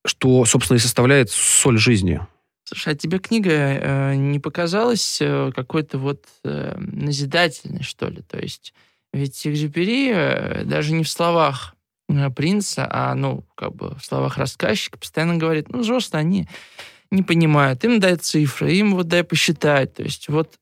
что, 0.05 0.43
собственно, 0.43 0.75
и 0.75 0.81
составляет 0.81 1.29
соль 1.29 1.77
жизни. 1.77 2.19
Слушай, 2.65 2.95
а 2.95 2.97
тебе 2.97 3.19
книга 3.19 3.51
э, 3.51 4.15
не 4.15 4.41
показалась 4.41 5.19
э, 5.21 5.53
какой-то 5.55 5.99
вот 5.99 6.25
э, 6.43 6.75
назидательной, 6.77 7.81
что 7.81 8.09
ли? 8.09 8.21
То 8.23 8.39
есть 8.39 8.73
ведь 9.13 9.47
Экзюпери 9.47 10.11
э, 10.13 10.65
даже 10.65 10.91
не 10.91 11.05
в 11.05 11.09
словах 11.09 11.75
э, 12.09 12.29
принца, 12.29 12.89
а, 12.91 13.15
ну, 13.15 13.45
как 13.55 13.73
бы 13.73 13.95
в 13.95 14.03
словах 14.03 14.37
рассказчика 14.37 14.99
постоянно 14.99 15.37
говорит, 15.37 15.69
ну, 15.69 15.79
взрослые 15.79 16.19
они 16.19 16.49
не 17.09 17.23
понимают, 17.23 17.85
им 17.85 18.01
дай 18.01 18.17
цифры, 18.17 18.73
им 18.73 18.95
вот 18.95 19.07
дай 19.07 19.23
посчитать. 19.23 19.93
То 19.93 20.03
есть 20.03 20.27
вот 20.27 20.59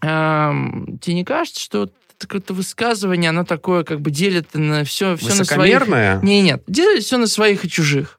эм, 0.00 0.96
тебе 1.02 1.16
не 1.16 1.24
кажется, 1.24 1.60
что 1.60 1.90
какое-то 2.22 2.54
высказывание, 2.54 3.30
оно 3.30 3.44
такое 3.44 3.84
как 3.84 4.00
бы 4.00 4.10
делит 4.10 4.54
на 4.54 4.84
все, 4.84 5.16
все 5.16 5.34
на 5.34 5.44
своих... 5.44 5.88
Не, 6.22 6.42
нет, 6.42 6.62
делит 6.66 7.04
все 7.04 7.18
на 7.18 7.26
своих 7.26 7.64
и 7.64 7.68
чужих. 7.70 8.18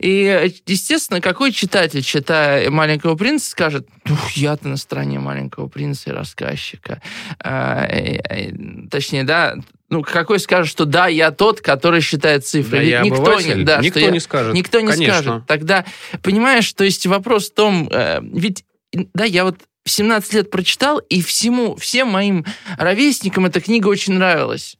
И, 0.00 0.52
естественно, 0.66 1.20
какой 1.20 1.52
читатель, 1.52 2.02
читая 2.02 2.68
«Маленького 2.68 3.14
принца», 3.14 3.48
скажет, 3.48 3.88
я-то 4.34 4.68
на 4.68 4.76
стороне 4.76 5.20
«Маленького 5.20 5.68
принца» 5.68 6.10
и 6.10 6.12
рассказчика. 6.12 7.00
А, 7.38 7.86
э, 7.86 8.16
э, 8.28 8.52
точнее, 8.90 9.22
да, 9.22 9.54
ну, 9.90 10.02
какой 10.02 10.40
скажет, 10.40 10.70
что 10.70 10.84
да, 10.84 11.06
я 11.06 11.30
тот, 11.30 11.60
который 11.60 12.00
считает 12.00 12.44
цифры. 12.44 12.78
Да, 12.78 12.82
Ведь 12.82 12.90
я 12.90 13.00
никто 13.02 13.22
обыватель. 13.22 13.58
не, 13.58 13.64
да, 13.64 13.78
Никто 13.78 14.00
что 14.00 14.06
я- 14.08 14.12
не 14.12 14.20
скажет. 14.20 14.54
Никто 14.54 14.80
не 14.80 14.88
Конечно. 14.88 15.14
скажет. 15.22 15.46
Тогда, 15.46 15.84
понимаешь, 16.22 16.72
то 16.72 16.82
есть 16.82 17.06
вопрос 17.06 17.50
в 17.50 17.54
том, 17.54 17.88
э, 17.92 18.20
ведь, 18.20 18.64
да, 18.92 19.24
я 19.24 19.44
вот 19.44 19.58
в 19.84 19.90
17 19.90 20.32
лет 20.34 20.50
прочитал, 20.50 20.98
и 20.98 21.20
всему, 21.20 21.76
всем 21.76 22.08
моим 22.08 22.44
ровесникам 22.78 23.46
эта 23.46 23.60
книга 23.60 23.88
очень 23.88 24.14
нравилась. 24.14 24.76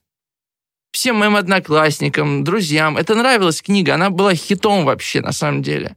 Всем 0.91 1.17
моим 1.17 1.35
одноклассникам, 1.35 2.43
друзьям. 2.43 2.97
Это 2.97 3.15
нравилась 3.15 3.61
книга, 3.61 3.95
она 3.95 4.09
была 4.09 4.33
хитом 4.33 4.85
вообще, 4.85 5.21
на 5.21 5.31
самом 5.31 5.61
деле. 5.61 5.95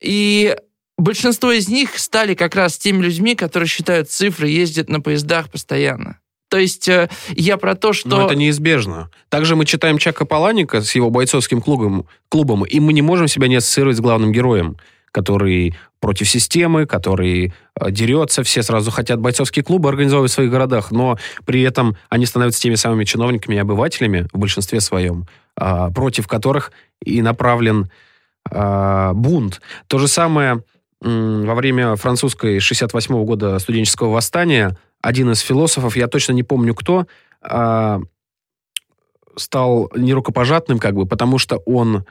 И 0.00 0.56
большинство 0.98 1.52
из 1.52 1.68
них 1.68 1.98
стали 1.98 2.34
как 2.34 2.54
раз 2.54 2.76
теми 2.76 3.02
людьми, 3.02 3.34
которые 3.34 3.68
считают 3.68 4.10
цифры, 4.10 4.48
ездят 4.48 4.88
на 4.88 5.00
поездах 5.00 5.50
постоянно. 5.50 6.18
То 6.50 6.58
есть 6.58 6.88
э, 6.88 7.08
я 7.30 7.58
про 7.58 7.74
то, 7.74 7.92
что... 7.92 8.08
Но 8.08 8.26
это 8.26 8.34
неизбежно. 8.34 9.10
Также 9.28 9.54
мы 9.54 9.66
читаем 9.66 9.98
Чака 9.98 10.24
Паланика 10.24 10.80
с 10.80 10.94
его 10.94 11.10
бойцовским 11.10 11.60
клубом, 11.60 12.06
клубом, 12.28 12.64
и 12.64 12.80
мы 12.80 12.92
не 12.92 13.02
можем 13.02 13.28
себя 13.28 13.48
не 13.48 13.56
ассоциировать 13.56 13.98
с 13.98 14.00
главным 14.00 14.32
героем, 14.32 14.78
который 15.18 15.74
против 16.00 16.28
системы, 16.28 16.86
который 16.86 17.52
э, 17.74 17.90
дерется, 17.90 18.44
все 18.44 18.62
сразу 18.62 18.90
хотят 18.92 19.18
бойцовские 19.18 19.64
клубы 19.64 19.88
организовывать 19.88 20.30
в 20.30 20.34
своих 20.34 20.50
городах, 20.50 20.92
но 20.92 21.18
при 21.44 21.62
этом 21.62 21.96
они 22.08 22.24
становятся 22.24 22.60
теми 22.60 22.76
самыми 22.76 23.04
чиновниками 23.04 23.56
и 23.56 23.58
обывателями 23.58 24.28
в 24.32 24.38
большинстве 24.38 24.80
своем, 24.80 25.26
а, 25.56 25.90
против 25.90 26.28
которых 26.28 26.70
и 27.04 27.20
направлен 27.20 27.90
а, 28.48 29.12
бунт. 29.12 29.60
То 29.88 29.98
же 29.98 30.06
самое 30.06 30.62
во 31.00 31.54
время 31.54 31.96
французской 31.96 32.58
68 32.60 33.24
года 33.24 33.58
студенческого 33.58 34.10
восстания 34.10 34.76
один 35.00 35.30
из 35.30 35.40
философов, 35.40 35.96
я 35.96 36.08
точно 36.08 36.32
не 36.32 36.42
помню 36.42 36.74
кто, 36.74 37.06
а, 37.42 38.00
стал 39.36 39.90
нерукопожатным, 39.96 40.78
как 40.78 40.94
бы, 40.94 41.06
потому 41.06 41.38
что 41.38 41.58
он 41.66 42.04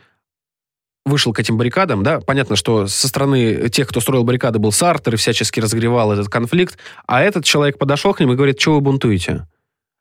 вышел 1.07 1.33
к 1.33 1.39
этим 1.39 1.57
баррикадам, 1.57 2.03
да, 2.03 2.19
понятно, 2.19 2.55
что 2.55 2.87
со 2.87 3.07
стороны 3.07 3.69
тех, 3.69 3.87
кто 3.87 3.99
строил 3.99 4.23
баррикады, 4.23 4.59
был 4.59 4.71
Сартер 4.71 5.13
и 5.15 5.17
всячески 5.17 5.59
разогревал 5.59 6.11
этот 6.11 6.29
конфликт, 6.29 6.77
а 7.05 7.21
этот 7.21 7.45
человек 7.45 7.77
подошел 7.77 8.13
к 8.13 8.19
ним 8.19 8.31
и 8.33 8.35
говорит, 8.35 8.59
что 8.59 8.75
вы 8.75 8.81
бунтуете? 8.81 9.47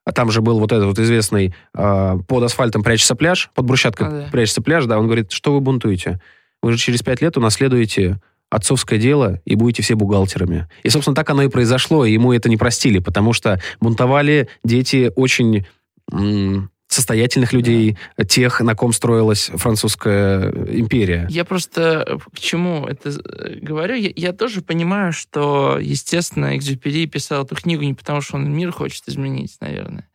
А 0.05 0.13
там 0.13 0.31
же 0.31 0.41
был 0.41 0.61
вот 0.61 0.71
этот 0.71 0.87
вот 0.87 0.99
известный 0.99 1.55
э, 1.75 2.19
под 2.29 2.43
асфальтом 2.45 2.83
прячется 2.85 3.17
пляж, 3.17 3.51
под 3.55 3.65
брусчаткой 3.65 4.07
А, 4.07 4.11
да. 4.11 4.29
прячется 4.31 4.63
пляж, 4.63 4.85
да, 4.85 4.99
он 4.99 5.07
говорит, 5.07 5.33
что 5.33 5.53
вы 5.53 5.61
бунтуете? 5.61 6.21
Вы 6.63 6.73
же 6.73 6.79
через 6.79 7.03
пять 7.03 7.21
лет 7.21 7.37
унаследуете 7.37 8.21
отцовское 8.49 8.99
дело 9.01 9.41
и 9.45 9.57
будете 9.57 9.83
все 9.83 9.97
бухгалтерами. 9.97 10.69
И, 10.85 10.89
собственно, 10.91 11.17
так 11.17 11.29
оно 11.31 11.43
и 11.43 11.49
произошло, 11.49 12.05
и 12.05 12.13
ему 12.13 12.33
это 12.33 12.49
не 12.49 12.57
простили, 12.57 13.01
потому 13.01 13.33
что 13.33 13.61
бунтовали 13.81 14.49
дети 14.63 15.13
очень 15.17 15.67
м, 16.13 16.71
состоятельных 16.97 17.53
людей, 17.53 17.97
тех, 18.27 18.61
на 18.61 18.75
ком 18.75 18.93
строилась 18.93 19.51
французская 19.55 20.51
империя. 20.51 21.27
Я 21.31 21.45
просто 21.45 22.05
э, 22.07 22.19
к 22.35 22.41
чему 22.41 22.87
это 22.87 23.11
э, 23.11 23.59
говорю? 23.61 23.95
Я, 23.95 24.11
я 24.17 24.33
тоже 24.33 24.63
понимаю, 24.63 25.13
что, 25.13 25.79
естественно, 25.81 26.57
Экзюпери 26.57 27.07
писал 27.07 27.45
эту 27.45 27.55
книгу 27.55 27.83
не 27.83 27.95
потому, 27.95 28.21
что 28.21 28.37
он 28.37 28.53
мир 28.53 28.73
хочет 28.73 29.09
изменить, 29.09 29.57
наверное. 29.61 30.09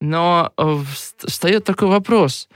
Но 0.00 0.52
э, 0.56 0.62
вст- 0.62 1.26
встает 1.26 1.64
такой 1.64 1.88
вопрос. 1.88 2.48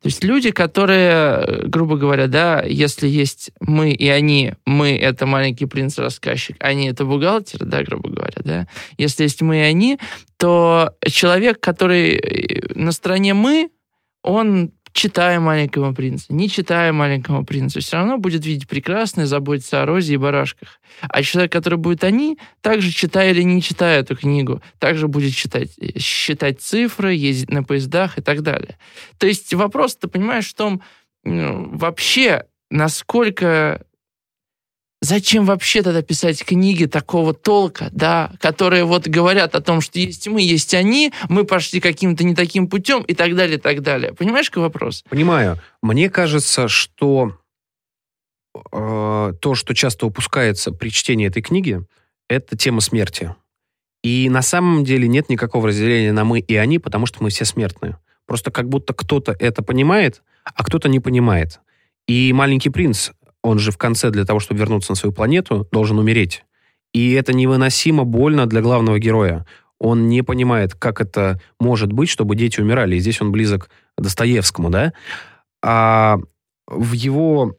То 0.00 0.06
есть 0.06 0.22
люди, 0.22 0.52
которые, 0.52 1.10
э, 1.10 1.66
грубо 1.66 1.96
говоря, 1.96 2.28
да, 2.28 2.62
если 2.62 3.08
есть 3.08 3.50
мы 3.60 3.90
и 3.90 4.08
они, 4.08 4.54
мы— 4.64 4.96
это 5.00 5.26
маленький 5.26 5.66
принц-рассказчик, 5.66 6.56
они— 6.60 6.88
это 6.90 7.04
бухгалтер, 7.04 7.64
да, 7.64 7.82
грубо 7.82 8.10
говоря, 8.10 8.40
да, 8.44 8.68
если 8.96 9.24
есть 9.24 9.42
мы 9.42 9.56
и 9.56 9.62
они, 9.62 9.98
то 10.36 10.94
человек, 11.04 11.58
который 11.58 12.16
э, 12.16 12.74
на 12.74 12.92
стороне 12.92 13.34
мы, 13.34 13.70
он, 14.22 14.72
читая 14.92 15.40
«Маленького 15.40 15.92
принца», 15.92 16.26
не 16.32 16.48
читая 16.48 16.92
«Маленького 16.92 17.42
принца», 17.42 17.80
все 17.80 17.96
равно 17.96 18.18
будет 18.18 18.44
видеть 18.44 18.68
прекрасное, 18.68 19.26
заботиться 19.26 19.82
о 19.82 19.86
Розе 19.86 20.14
и 20.14 20.16
барашках. 20.16 20.80
А 21.00 21.22
человек, 21.22 21.52
который 21.52 21.78
будет 21.78 22.04
они, 22.04 22.38
также 22.60 22.90
читая 22.90 23.30
или 23.30 23.42
не 23.42 23.62
читая 23.62 24.00
эту 24.00 24.16
книгу, 24.16 24.62
также 24.78 25.08
будет 25.08 25.34
читать, 25.34 25.70
э, 25.78 25.98
считать 25.98 26.60
цифры, 26.60 27.14
ездить 27.14 27.50
на 27.50 27.62
поездах 27.62 28.18
и 28.18 28.22
так 28.22 28.42
далее. 28.42 28.78
То 29.18 29.26
есть 29.26 29.52
вопрос, 29.54 29.96
ты 29.96 30.08
понимаешь, 30.08 30.48
в 30.48 30.54
том, 30.54 30.82
ну, 31.24 31.68
вообще, 31.72 32.44
насколько 32.70 33.84
Зачем 35.00 35.44
вообще 35.44 35.82
тогда 35.82 36.02
писать 36.02 36.44
книги 36.44 36.86
такого 36.86 37.32
толка, 37.32 37.88
да, 37.92 38.32
которые 38.40 38.84
вот 38.84 39.06
говорят 39.06 39.54
о 39.54 39.60
том, 39.60 39.80
что 39.80 40.00
есть 40.00 40.26
мы, 40.26 40.42
есть 40.42 40.74
они, 40.74 41.12
мы 41.28 41.44
пошли 41.44 41.80
каким-то 41.80 42.24
не 42.24 42.34
таким 42.34 42.68
путем 42.68 43.02
и 43.02 43.14
так 43.14 43.36
далее, 43.36 43.58
и 43.58 43.60
так 43.60 43.82
далее. 43.82 44.12
Понимаешь, 44.12 44.50
какой 44.50 44.64
вопрос? 44.64 45.04
Понимаю. 45.08 45.60
Мне 45.82 46.10
кажется, 46.10 46.66
что 46.66 47.38
э, 48.72 49.32
то, 49.40 49.54
что 49.54 49.74
часто 49.74 50.06
упускается 50.06 50.72
при 50.72 50.88
чтении 50.88 51.28
этой 51.28 51.42
книги, 51.42 51.80
это 52.28 52.56
тема 52.56 52.80
смерти. 52.80 53.36
И 54.02 54.28
на 54.30 54.42
самом 54.42 54.84
деле 54.84 55.06
нет 55.06 55.28
никакого 55.28 55.68
разделения 55.68 56.12
на 56.12 56.24
мы 56.24 56.40
и 56.40 56.56
они, 56.56 56.80
потому 56.80 57.06
что 57.06 57.22
мы 57.22 57.30
все 57.30 57.44
смертные. 57.44 57.98
Просто 58.26 58.50
как 58.50 58.68
будто 58.68 58.94
кто-то 58.94 59.34
это 59.38 59.62
понимает, 59.62 60.22
а 60.44 60.64
кто-то 60.64 60.88
не 60.88 60.98
понимает. 60.98 61.60
И 62.08 62.32
маленький 62.32 62.70
принц, 62.70 63.10
он 63.48 63.58
же 63.58 63.70
в 63.70 63.78
конце 63.78 64.10
для 64.10 64.24
того, 64.24 64.40
чтобы 64.40 64.60
вернуться 64.60 64.92
на 64.92 64.96
свою 64.96 65.12
планету, 65.12 65.66
должен 65.72 65.98
умереть. 65.98 66.44
И 66.92 67.12
это 67.12 67.32
невыносимо 67.32 68.04
больно 68.04 68.46
для 68.46 68.60
главного 68.60 68.98
героя. 68.98 69.46
Он 69.78 70.08
не 70.08 70.22
понимает, 70.22 70.74
как 70.74 71.00
это 71.00 71.40
может 71.58 71.92
быть, 71.92 72.08
чтобы 72.08 72.36
дети 72.36 72.60
умирали. 72.60 72.96
И 72.96 72.98
здесь 72.98 73.20
он 73.20 73.32
близок 73.32 73.70
к 73.96 74.02
Достоевскому, 74.02 74.70
да? 74.70 74.92
А 75.62 76.18
в 76.66 76.92
его 76.92 77.56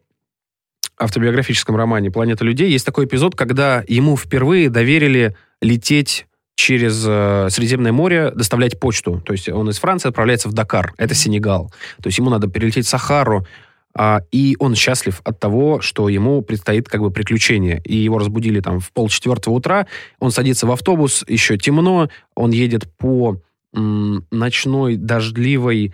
автобиографическом 0.98 1.76
романе 1.76 2.10
«Планета 2.10 2.44
людей» 2.44 2.70
есть 2.70 2.86
такой 2.86 3.06
эпизод, 3.06 3.34
когда 3.34 3.82
ему 3.88 4.16
впервые 4.16 4.68
доверили 4.68 5.36
лететь 5.60 6.26
через 6.54 7.04
э, 7.06 7.48
Средиземное 7.50 7.92
море, 7.92 8.32
доставлять 8.32 8.78
почту. 8.78 9.22
То 9.24 9.32
есть 9.32 9.48
он 9.48 9.70
из 9.70 9.78
Франции 9.78 10.10
отправляется 10.10 10.48
в 10.48 10.52
Дакар, 10.52 10.92
это 10.98 11.14
Сенегал. 11.14 11.72
То 12.02 12.08
есть 12.08 12.18
ему 12.18 12.28
надо 12.28 12.48
перелететь 12.48 12.86
Сахару, 12.86 13.46
а, 13.94 14.22
и 14.30 14.56
он 14.58 14.74
счастлив 14.74 15.20
от 15.24 15.40
того, 15.40 15.80
что 15.80 16.08
ему 16.08 16.42
предстоит 16.42 16.88
как 16.88 17.00
бы 17.00 17.10
приключение. 17.10 17.80
И 17.84 17.96
его 17.96 18.18
разбудили 18.18 18.60
там 18.60 18.80
в 18.80 18.92
полчетвертого 18.92 19.54
утра, 19.54 19.86
он 20.18 20.30
садится 20.30 20.66
в 20.66 20.72
автобус, 20.72 21.24
еще 21.26 21.58
темно, 21.58 22.08
он 22.34 22.50
едет 22.50 22.88
по 22.96 23.36
м, 23.74 24.26
ночной 24.30 24.96
дождливой 24.96 25.92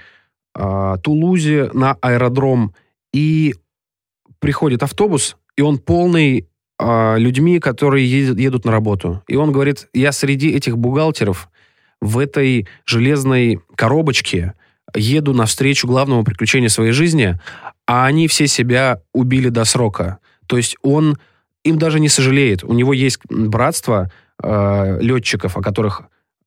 а, 0.54 0.98
Тулузе 0.98 1.70
на 1.72 1.96
аэродром, 2.00 2.74
и 3.12 3.54
приходит 4.40 4.82
автобус, 4.82 5.36
и 5.56 5.62
он 5.62 5.78
полный 5.78 6.48
а, 6.78 7.16
людьми, 7.16 7.58
которые 7.58 8.06
едут, 8.06 8.38
едут 8.38 8.64
на 8.64 8.72
работу. 8.72 9.22
И 9.26 9.36
он 9.36 9.52
говорит, 9.52 9.88
я 9.94 10.12
среди 10.12 10.50
этих 10.50 10.76
бухгалтеров 10.76 11.48
в 12.00 12.18
этой 12.18 12.68
железной 12.84 13.60
коробочке 13.74 14.52
еду 14.94 15.32
навстречу 15.32 15.86
главному 15.86 16.24
приключению 16.24 16.70
своей 16.70 16.92
жизни, 16.92 17.38
а 17.86 18.06
они 18.06 18.28
все 18.28 18.46
себя 18.46 19.00
убили 19.12 19.48
до 19.48 19.64
срока. 19.64 20.18
То 20.46 20.56
есть 20.56 20.76
он 20.82 21.18
им 21.64 21.78
даже 21.78 22.00
не 22.00 22.08
сожалеет. 22.08 22.62
У 22.64 22.72
него 22.72 22.92
есть 22.92 23.20
братство 23.28 24.10
э, 24.42 24.98
летчиков, 25.00 25.56
о 25.56 25.62
которых 25.62 26.02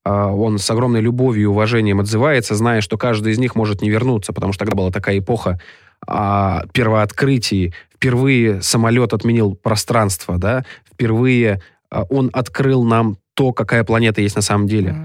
э, 0.06 0.12
он 0.12 0.60
с 0.60 0.70
огромной 0.70 1.02
любовью 1.02 1.44
и 1.44 1.46
уважением 1.46 2.00
отзывается, 2.00 2.56
зная, 2.56 2.82
что 2.82 2.98
каждый 2.98 3.34
из 3.34 3.40
них 3.40 3.56
может 3.56 3.82
не 3.82 3.90
вернуться, 3.90 4.34
потому 4.34 4.54
что 4.54 4.66
тогда 4.66 4.76
была 4.76 4.92
такая 4.92 5.20
эпоха 5.20 5.60
а, 6.08 6.64
первооткрытий. 6.74 7.74
Впервые 7.94 8.62
самолет 8.62 9.14
отменил 9.14 9.56
пространство, 9.56 10.38
да, 10.38 10.64
впервые 10.90 11.62
а, 11.90 12.04
он 12.04 12.30
открыл 12.34 12.84
нам 12.84 13.18
то, 13.34 13.52
какая 13.52 13.84
планета 13.84 14.22
есть 14.22 14.36
на 14.36 14.42
самом 14.42 14.68
деле. 14.68 14.96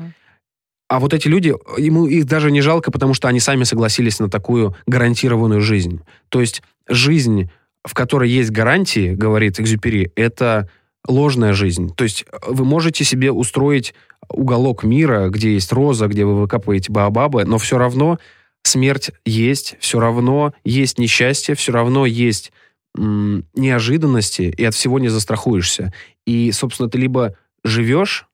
А 0.95 1.01
вот 1.01 1.13
эти 1.13 1.27
люди, 1.27 1.53
ему 1.77 2.07
их 2.07 2.25
даже 2.25 2.53
не 2.53 2.61
жалко, 2.61 2.93
потому 2.93 3.15
что 3.15 3.27
они 3.27 3.41
сами 3.41 3.65
согласились 3.65 4.21
на 4.21 4.31
такую 4.31 4.77
гарантированную 4.87 5.61
жизнь. 5.61 6.03
То 6.29 6.41
есть 6.41 6.63
жизнь, 6.89 7.51
в 7.85 7.95
которой 7.95 8.31
есть 8.31 8.53
гарантии, 8.53 9.13
говорит 9.13 9.59
Экзюпери, 9.59 10.13
это 10.15 10.71
ложная 11.09 11.53
жизнь. 11.53 11.93
То 11.97 12.05
есть 12.05 12.27
вы 12.47 12.65
можете 12.65 13.03
себе 13.03 13.33
устроить 13.33 13.93
уголок 14.29 14.85
мира, 14.85 15.31
где 15.31 15.55
есть 15.55 15.73
роза, 15.73 16.07
где 16.07 16.25
вы 16.25 16.43
выкапываете 16.43 16.93
баобабы, 16.93 17.45
но 17.45 17.59
все 17.59 17.77
равно 17.77 18.21
смерть 18.63 19.11
есть, 19.27 19.75
все 19.81 19.99
равно 19.99 20.55
есть 20.63 21.01
несчастье, 21.01 21.57
все 21.57 21.73
равно 21.73 22.07
есть 22.07 22.53
м, 22.97 23.47
неожиданности, 23.57 24.43
и 24.43 24.65
от 24.65 24.77
всего 24.77 25.01
не 25.01 25.09
застрахуешься. 25.09 25.93
И, 26.25 26.53
собственно, 26.53 26.89
ты 26.89 26.99
либо 26.99 27.37
живешь, 27.65 28.29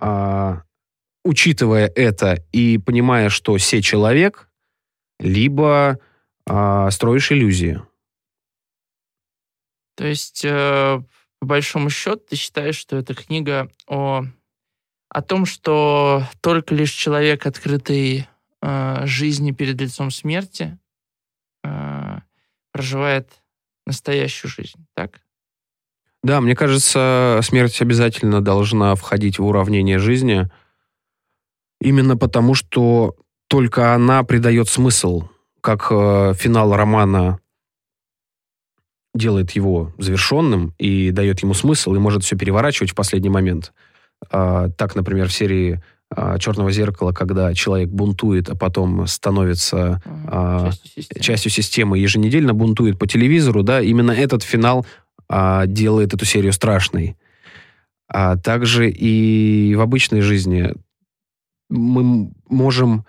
а, 0.00 0.62
учитывая 1.28 1.92
это 1.94 2.42
и 2.52 2.78
понимая, 2.78 3.28
что 3.28 3.54
все 3.58 3.82
человек, 3.82 4.48
либо 5.20 5.98
а, 6.46 6.90
строишь 6.90 7.30
иллюзии. 7.30 7.82
То 9.94 10.06
есть, 10.06 10.42
э, 10.42 11.02
по 11.40 11.46
большому 11.46 11.90
счету, 11.90 12.22
ты 12.30 12.36
считаешь, 12.36 12.76
что 12.76 12.96
эта 12.96 13.14
книга 13.14 13.70
о, 13.86 14.24
о 15.10 15.22
том, 15.22 15.44
что 15.44 16.22
только 16.40 16.74
лишь 16.74 16.92
человек, 16.92 17.44
открытый 17.44 18.26
э, 18.62 19.06
жизни 19.06 19.52
перед 19.52 19.78
лицом 19.78 20.10
смерти, 20.10 20.78
э, 21.62 22.20
проживает 22.72 23.28
настоящую 23.86 24.50
жизнь, 24.50 24.86
так? 24.94 25.20
Да, 26.22 26.40
мне 26.40 26.56
кажется, 26.56 27.40
смерть 27.42 27.82
обязательно 27.82 28.40
должна 28.40 28.94
входить 28.94 29.38
в 29.38 29.44
уравнение 29.44 29.98
жизни, 29.98 30.48
именно 31.80 32.16
потому, 32.16 32.54
что 32.54 33.16
только 33.48 33.94
она 33.94 34.22
придает 34.24 34.68
смысл, 34.68 35.28
как 35.60 35.88
э, 35.90 36.34
финал 36.36 36.74
романа 36.74 37.40
делает 39.14 39.52
его 39.52 39.92
завершенным 39.98 40.74
и 40.78 41.10
дает 41.10 41.40
ему 41.40 41.54
смысл, 41.54 41.94
и 41.94 41.98
может 41.98 42.22
все 42.24 42.36
переворачивать 42.36 42.92
в 42.92 42.94
последний 42.94 43.30
момент. 43.30 43.72
А, 44.30 44.68
так, 44.70 44.94
например, 44.94 45.28
в 45.28 45.32
серии 45.32 45.82
а, 46.10 46.38
«Черного 46.38 46.70
зеркала», 46.70 47.12
когда 47.12 47.52
человек 47.54 47.88
бунтует, 47.90 48.48
а 48.48 48.54
потом 48.54 49.06
становится 49.06 50.02
а, 50.26 50.70
Частью 50.70 51.02
системы. 51.02 51.22
частью 51.22 51.50
системы, 51.50 51.98
еженедельно 51.98 52.54
бунтует 52.54 52.98
по 52.98 53.06
телевизору, 53.06 53.62
да, 53.62 53.80
именно 53.80 54.12
этот 54.12 54.42
финал 54.42 54.86
а, 55.28 55.66
делает 55.66 56.14
эту 56.14 56.24
серию 56.24 56.52
страшной. 56.52 57.16
А 58.08 58.36
также 58.36 58.90
и 58.90 59.74
в 59.74 59.80
обычной 59.80 60.22
жизни 60.22 60.72
мы 61.68 62.32
можем 62.48 63.04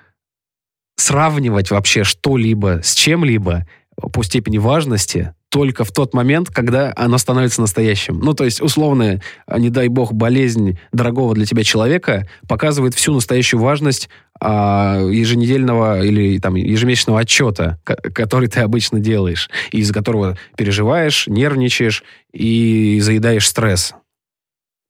сравнивать 0.97 1.71
вообще 1.71 2.03
что-либо 2.03 2.81
с 2.83 2.93
чем-либо 2.93 3.67
по 3.95 4.23
степени 4.23 4.57
важности 4.57 5.33
только 5.49 5.83
в 5.83 5.91
тот 5.91 6.13
момент, 6.13 6.49
когда 6.49 6.93
оно 6.95 7.17
становится 7.17 7.61
настоящим. 7.61 8.19
Ну, 8.19 8.33
то 8.33 8.45
есть, 8.45 8.61
условно, 8.61 9.19
а, 9.47 9.59
не 9.59 9.69
дай 9.69 9.87
бог, 9.87 10.13
болезнь 10.13 10.77
дорогого 10.91 11.33
для 11.33 11.45
тебя 11.45 11.63
человека 11.63 12.29
показывает 12.47 12.93
всю 12.93 13.13
настоящую 13.13 13.59
важность 13.59 14.09
а, 14.39 14.99
еженедельного 15.01 16.03
или 16.05 16.37
там 16.39 16.55
ежемесячного 16.55 17.21
отчета, 17.21 17.79
ко- 17.83 17.95
который 17.95 18.47
ты 18.47 18.59
обычно 18.59 18.99
делаешь, 18.99 19.49
из-за 19.71 19.93
которого 19.93 20.37
переживаешь, 20.55 21.25
нервничаешь 21.27 22.03
и 22.31 22.99
заедаешь 23.01 23.47
стресс. 23.47 23.95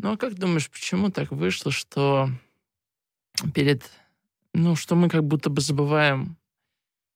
Ну, 0.01 0.13
а 0.13 0.17
как 0.17 0.35
думаешь, 0.35 0.69
почему 0.69 1.09
так 1.09 1.31
вышло, 1.31 1.71
что 1.71 2.29
перед... 3.53 3.83
Ну, 4.53 4.75
что 4.75 4.95
мы 4.95 5.09
как 5.09 5.23
будто 5.23 5.49
бы 5.49 5.61
забываем... 5.61 6.37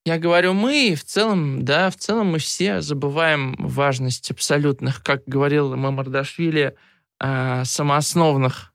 Я 0.06 0.20
говорю 0.20 0.54
мы, 0.54 0.96
в 0.96 1.04
целом, 1.06 1.64
да, 1.64 1.90
в 1.90 1.96
целом 1.96 2.34
мы 2.34 2.40
все 2.40 2.82
забываем 2.82 3.56
важность 3.58 4.32
абсолютных, 4.32 5.02
как 5.02 5.24
говорил 5.26 5.76
Мамардашвили, 5.78 6.76
э, 7.22 7.64
самоосновных, 7.64 8.74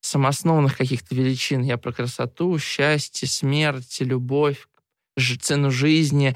самоосновных 0.00 0.76
каких-то 0.76 1.14
величин. 1.14 1.62
Я 1.62 1.78
про 1.78 1.92
красоту, 1.92 2.58
счастье, 2.58 3.28
смерть, 3.28 3.98
любовь, 4.00 4.66
цену 5.18 5.70
жизни. 5.70 6.34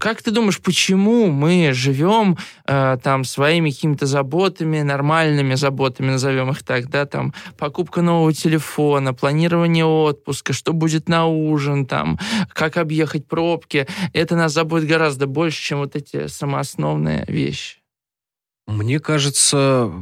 Как 0.00 0.22
ты 0.22 0.30
думаешь, 0.30 0.60
почему 0.60 1.26
мы 1.30 1.72
живем 1.72 2.38
э, 2.66 2.98
там 3.02 3.24
своими 3.24 3.70
какими-то 3.70 4.06
заботами, 4.06 4.82
нормальными 4.82 5.54
заботами, 5.54 6.10
назовем 6.10 6.50
их 6.50 6.62
так, 6.62 6.88
да, 6.88 7.06
там 7.06 7.34
покупка 7.58 8.02
нового 8.02 8.32
телефона, 8.32 9.14
планирование 9.14 9.84
отпуска, 9.84 10.52
что 10.52 10.72
будет 10.72 11.08
на 11.08 11.26
ужин, 11.26 11.86
там, 11.86 12.18
как 12.52 12.76
объехать 12.76 13.26
пробки, 13.26 13.86
это 14.12 14.36
нас 14.36 14.52
заботит 14.52 14.88
гораздо 14.88 15.26
больше, 15.26 15.62
чем 15.62 15.78
вот 15.78 15.96
эти 15.96 16.26
самоосновные 16.26 17.24
вещи. 17.28 17.78
Мне 18.66 19.00
кажется, 19.00 19.92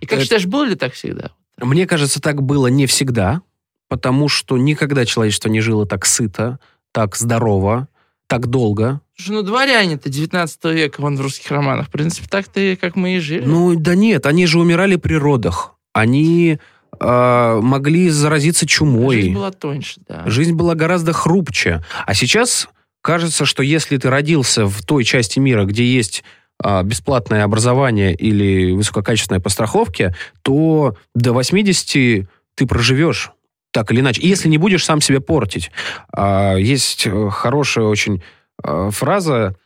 И 0.00 0.06
как 0.06 0.14
Это- 0.18 0.24
считаешь, 0.24 0.46
было 0.46 0.64
ли 0.64 0.76
так 0.76 0.94
всегда? 0.94 1.32
Мне 1.58 1.86
кажется, 1.86 2.22
так 2.22 2.42
было 2.42 2.68
не 2.68 2.86
всегда, 2.86 3.42
потому 3.88 4.28
что 4.28 4.56
никогда 4.56 5.04
человечество 5.04 5.48
не 5.50 5.60
жило 5.60 5.84
так 5.86 6.06
сыто, 6.06 6.58
так 6.92 7.16
здорово, 7.16 7.88
так 8.26 8.46
долго. 8.46 9.00
Слушай, 9.16 9.32
ну 9.32 9.42
дворяне-то 9.42 10.08
19 10.08 10.64
века, 10.66 11.00
вон 11.00 11.16
в 11.16 11.20
русских 11.20 11.50
романах, 11.50 11.88
в 11.88 11.90
принципе, 11.90 12.26
так-то 12.28 12.60
и 12.60 12.76
как 12.76 12.96
мы 12.96 13.16
и 13.16 13.18
жили. 13.18 13.44
Ну, 13.44 13.74
да 13.76 13.94
нет, 13.94 14.26
они 14.26 14.46
же 14.46 14.58
умирали 14.58 14.96
при 14.96 15.14
родах. 15.14 15.74
Они 15.92 16.58
э, 16.98 17.60
могли 17.62 18.08
заразиться 18.08 18.66
чумой. 18.66 19.16
Жизнь 19.16 19.34
была 19.34 19.50
тоньше, 19.50 20.00
да. 20.08 20.22
Жизнь 20.26 20.54
была 20.54 20.74
гораздо 20.74 21.12
хрупче. 21.12 21.84
А 22.06 22.14
сейчас 22.14 22.68
кажется, 23.02 23.44
что 23.44 23.62
если 23.62 23.96
ты 23.96 24.08
родился 24.08 24.66
в 24.66 24.82
той 24.82 25.04
части 25.04 25.38
мира, 25.38 25.64
где 25.64 25.84
есть 25.84 26.22
а, 26.62 26.82
бесплатное 26.82 27.44
образование 27.44 28.14
или 28.14 28.72
высококачественная 28.72 29.40
по 29.40 29.48
страховке, 29.48 30.14
то 30.42 30.94
до 31.14 31.32
80 31.32 32.28
ты 32.54 32.66
проживешь 32.66 33.32
так 33.72 33.90
или 33.92 34.00
иначе. 34.00 34.20
Если 34.26 34.48
не 34.48 34.58
будешь 34.58 34.84
сам 34.84 35.00
себя 35.00 35.20
портить. 35.20 35.70
А, 36.12 36.54
Есть 36.56 37.06
э, 37.06 37.30
хорошая 37.30 37.84
очень 37.86 38.22
э, 38.64 38.90
фраза 38.92 39.56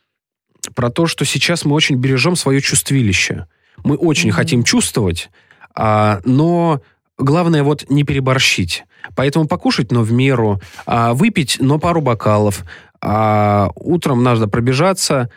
про 0.75 0.91
то, 0.91 1.07
что 1.07 1.25
сейчас 1.25 1.65
мы 1.65 1.75
очень 1.75 1.97
бережем 1.97 2.37
свое 2.37 2.61
чувствилище. 2.61 3.47
Мы 3.83 3.97
очень 3.97 4.29
Мгм. 4.31 4.37
хотим 4.37 4.63
чувствовать, 4.65 5.31
а, 5.75 6.21
но 6.25 6.81
главное 7.19 7.63
вот 7.63 7.91
не 7.91 8.05
переборщить. 8.05 8.85
Поэтому 9.17 9.47
покушать, 9.47 9.93
но 9.93 10.03
в 10.03 10.13
меру, 10.13 10.61
а, 10.87 11.13
выпить, 11.13 11.59
но 11.61 11.79
пару 11.79 12.01
бокалов. 12.01 12.65
А, 13.03 13.71
утром 13.75 14.23
надо 14.23 14.49
пробежаться, 14.49 15.29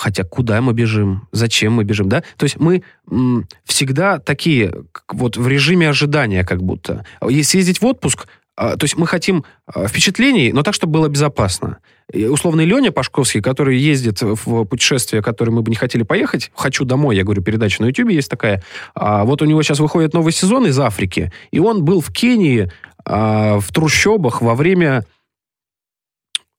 хотя 0.00 0.24
куда 0.24 0.62
мы 0.62 0.72
бежим, 0.72 1.28
зачем 1.30 1.74
мы 1.74 1.84
бежим, 1.84 2.08
да? 2.08 2.22
То 2.38 2.44
есть 2.44 2.58
мы 2.58 2.82
м, 3.10 3.46
всегда 3.64 4.18
такие, 4.18 4.72
вот 5.08 5.36
в 5.36 5.46
режиме 5.46 5.90
ожидания 5.90 6.42
как 6.42 6.62
будто. 6.62 7.04
Если 7.22 7.42
съездить 7.42 7.82
в 7.82 7.86
отпуск, 7.86 8.26
а, 8.56 8.78
то 8.78 8.84
есть 8.84 8.96
мы 8.96 9.06
хотим 9.06 9.44
а, 9.66 9.86
впечатлений, 9.88 10.54
но 10.54 10.62
так, 10.62 10.72
чтобы 10.74 10.94
было 10.94 11.08
безопасно. 11.08 11.78
И 12.10 12.24
условный 12.24 12.64
Леня 12.64 12.92
Пашковский, 12.92 13.42
который 13.42 13.78
ездит 13.78 14.22
в 14.22 14.64
путешествие, 14.64 15.22
которое 15.22 15.52
мы 15.52 15.60
бы 15.60 15.70
не 15.70 15.76
хотели 15.76 16.02
поехать, 16.02 16.50
«Хочу 16.54 16.86
домой», 16.86 17.16
я 17.16 17.22
говорю, 17.22 17.42
передача 17.42 17.82
на 17.82 17.88
YouTube 17.88 18.08
есть 18.08 18.30
такая. 18.30 18.64
А, 18.94 19.24
вот 19.24 19.42
у 19.42 19.44
него 19.44 19.62
сейчас 19.62 19.80
выходит 19.80 20.14
новый 20.14 20.32
сезон 20.32 20.66
из 20.66 20.78
Африки, 20.78 21.30
и 21.50 21.58
он 21.58 21.84
был 21.84 22.00
в 22.00 22.10
Кении 22.10 22.72
а, 23.04 23.60
в 23.60 23.70
трущобах 23.70 24.40
во 24.40 24.54
время 24.54 25.04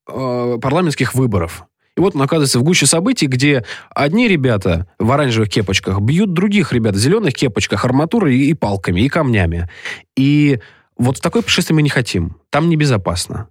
а, 0.07 0.59
парламентских 0.59 1.15
выборов. 1.15 1.65
И 1.97 1.99
вот 1.99 2.15
он 2.15 2.21
оказывается 2.21 2.59
в 2.59 2.63
гуще 2.63 2.85
событий, 2.85 3.27
где 3.27 3.65
одни 3.89 4.27
ребята 4.27 4.87
в 4.97 5.11
оранжевых 5.11 5.49
кепочках 5.49 5.99
бьют 5.99 6.33
других 6.33 6.71
ребят 6.73 6.95
в 6.95 6.99
зеленых 6.99 7.33
кепочках 7.33 7.83
арматурой 7.83 8.37
и 8.37 8.53
палками, 8.53 9.01
и 9.01 9.09
камнями. 9.09 9.69
И 10.15 10.59
вот 10.97 11.17
в 11.17 11.21
такое 11.21 11.41
путешествие 11.41 11.75
мы 11.75 11.81
не 11.81 11.89
хотим. 11.89 12.37
Там 12.49 12.69
небезопасно. 12.69 13.49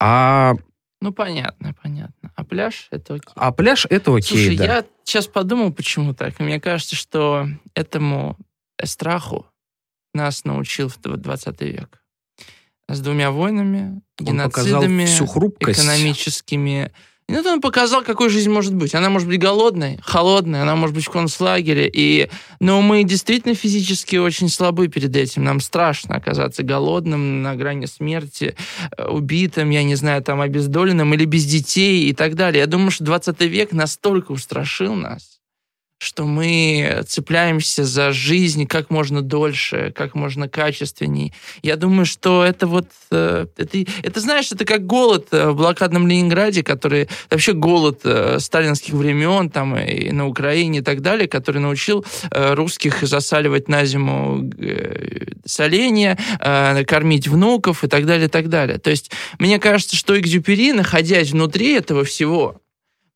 А, 0.00 0.54
Ну, 1.00 1.12
понятно, 1.12 1.74
понятно. 1.82 2.32
А 2.34 2.44
пляж— 2.44 2.88
это 2.90 3.14
окей. 3.14 3.32
а 3.34 3.52
пляж 3.52 3.86
это 3.88 4.14
окей, 4.14 4.38
Слушай, 4.46 4.56
да. 4.56 4.64
я 4.64 4.84
сейчас 5.04 5.26
подумал, 5.26 5.72
почему 5.72 6.14
так. 6.14 6.38
Мне 6.40 6.60
кажется, 6.60 6.96
что 6.96 7.46
этому 7.74 8.36
страху 8.82 9.46
нас 10.12 10.44
научил 10.44 10.88
в 10.88 10.98
20 10.98 11.60
век. 11.62 12.02
С 12.88 13.00
двумя 13.00 13.30
войнами, 13.30 14.02
Он 14.20 14.26
геноцидами, 14.26 15.06
всю 15.06 15.26
хрупкость. 15.26 15.78
экономическими. 15.80 16.92
И 17.26 17.32
ну, 17.32 17.40
он 17.40 17.60
показал, 17.62 18.02
какой 18.02 18.28
жизнь 18.28 18.50
может 18.50 18.74
быть. 18.74 18.94
Она 18.94 19.08
может 19.08 19.26
быть 19.26 19.40
голодной, 19.40 19.98
холодной, 20.02 20.60
она 20.60 20.76
может 20.76 20.94
быть 20.94 21.06
в 21.06 21.10
концлагере. 21.10 21.90
И... 21.90 22.28
Но 22.60 22.82
мы 22.82 23.02
действительно 23.04 23.54
физически 23.54 24.16
очень 24.16 24.50
слабы 24.50 24.88
перед 24.88 25.16
этим. 25.16 25.42
Нам 25.42 25.60
страшно 25.60 26.16
оказаться 26.16 26.62
голодным, 26.62 27.42
на 27.42 27.56
грани 27.56 27.86
смерти, 27.86 28.54
э, 28.96 29.06
убитым, 29.06 29.70
я 29.70 29.84
не 29.84 29.94
знаю, 29.94 30.22
там, 30.22 30.42
обездоленным 30.42 31.14
или 31.14 31.24
без 31.24 31.46
детей 31.46 32.10
и 32.10 32.12
так 32.12 32.34
далее. 32.34 32.60
Я 32.60 32.66
думаю, 32.66 32.90
что 32.90 33.04
20 33.04 33.40
век 33.42 33.72
настолько 33.72 34.32
устрашил 34.32 34.94
нас, 34.94 35.33
что 35.98 36.24
мы 36.24 37.02
цепляемся 37.06 37.84
за 37.84 38.12
жизнь 38.12 38.66
как 38.66 38.90
можно 38.90 39.22
дольше, 39.22 39.92
как 39.94 40.14
можно 40.14 40.48
качественней. 40.48 41.32
Я 41.62 41.76
думаю, 41.76 42.04
что 42.04 42.44
это 42.44 42.66
вот... 42.66 42.88
э, 43.10 43.46
Это, 43.56 43.78
это 44.02 44.20
знаешь, 44.20 44.52
это 44.52 44.64
как 44.64 44.86
голод 44.86 45.28
э, 45.30 45.48
в 45.50 45.56
блокадном 45.56 46.06
Ленинграде, 46.06 46.62
который... 46.62 47.08
Вообще 47.30 47.52
голод 47.52 48.00
э, 48.04 48.38
сталинских 48.38 48.94
времен 48.94 49.50
там 49.50 49.76
и 49.76 50.10
на 50.10 50.26
Украине 50.26 50.80
и 50.80 50.82
так 50.82 51.00
далее, 51.00 51.28
который 51.28 51.60
научил 51.60 52.04
русских 52.30 53.02
засаливать 53.02 53.68
на 53.68 53.84
зиму 53.84 54.50
соленья, 55.44 56.18
кормить 56.86 57.28
внуков 57.28 57.84
и 57.84 57.88
так 57.88 58.06
далее, 58.06 58.26
и 58.26 58.30
так 58.30 58.48
далее. 58.48 58.78
То 58.78 58.90
есть 58.90 59.10
мне 59.38 59.58
кажется, 59.58 59.96
что 59.96 60.18
Экзюпери, 60.18 60.72
находясь 60.72 61.30
внутри 61.30 61.72
этого 61.72 62.04
всего, 62.04 62.60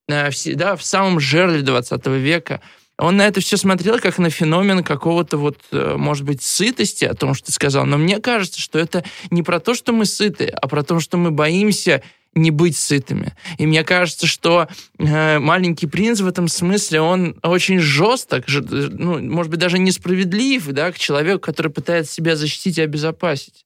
э, 0.09 0.31
все- 0.31 0.55
да, 0.55 0.77
в 0.77 0.83
самом 0.83 1.21
жерле 1.21 1.63
20 1.63 2.07
века, 2.19 2.61
он 2.99 3.17
на 3.17 3.27
это 3.29 3.41
все 3.41 3.57
смотрел 3.57 4.01
как 4.01 4.19
на 4.19 4.29
феномен 4.31 4.83
какого-то 4.83 5.37
вот, 5.37 5.59
э, 5.71 5.95
может 5.97 6.25
быть, 6.25 6.43
сытости, 6.43 7.05
о 7.05 7.15
том, 7.15 7.35
что 7.35 7.47
ты 7.47 7.53
сказал. 7.53 7.87
Но 7.87 7.97
мне 7.97 8.19
кажется, 8.19 8.61
что 8.61 8.79
это 8.79 9.05
не 9.31 9.43
про 9.43 9.61
то, 9.61 9.75
что 9.75 9.93
мы 9.93 10.05
сыты, 10.05 10.47
а 10.47 10.67
про 10.67 10.83
то, 10.83 10.99
что 10.99 11.17
мы 11.17 11.31
боимся 11.31 12.03
не 12.35 12.51
быть 12.51 12.77
сытыми. 12.77 13.35
И 13.57 13.67
мне 13.67 13.85
кажется, 13.85 14.27
что 14.27 14.69
э, 14.99 15.39
маленький 15.39 15.87
принц 15.87 16.21
в 16.21 16.27
этом 16.27 16.49
смысле, 16.49 17.01
он 17.01 17.37
очень 17.43 17.79
жесток, 17.79 18.49
ж- 18.49 18.63
ну, 18.63 19.21
может 19.21 19.51
быть, 19.51 19.61
даже 19.61 19.79
несправедлив, 19.79 20.67
да, 20.69 20.91
к 20.93 20.99
человеку, 20.99 21.41
который 21.41 21.73
пытается 21.73 22.13
себя 22.13 22.37
защитить 22.37 22.79
и 22.79 22.83
обезопасить 22.83 23.65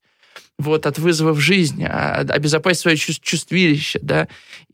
вот, 0.59 0.87
от 0.87 0.99
вызовов 0.99 1.41
жизни, 1.41 1.85
а- 1.85 2.25
обезопасить 2.29 2.81
свое 2.81 2.97
чувс- 2.97 3.21
чувствилище, 3.21 3.99
да. 4.03 4.29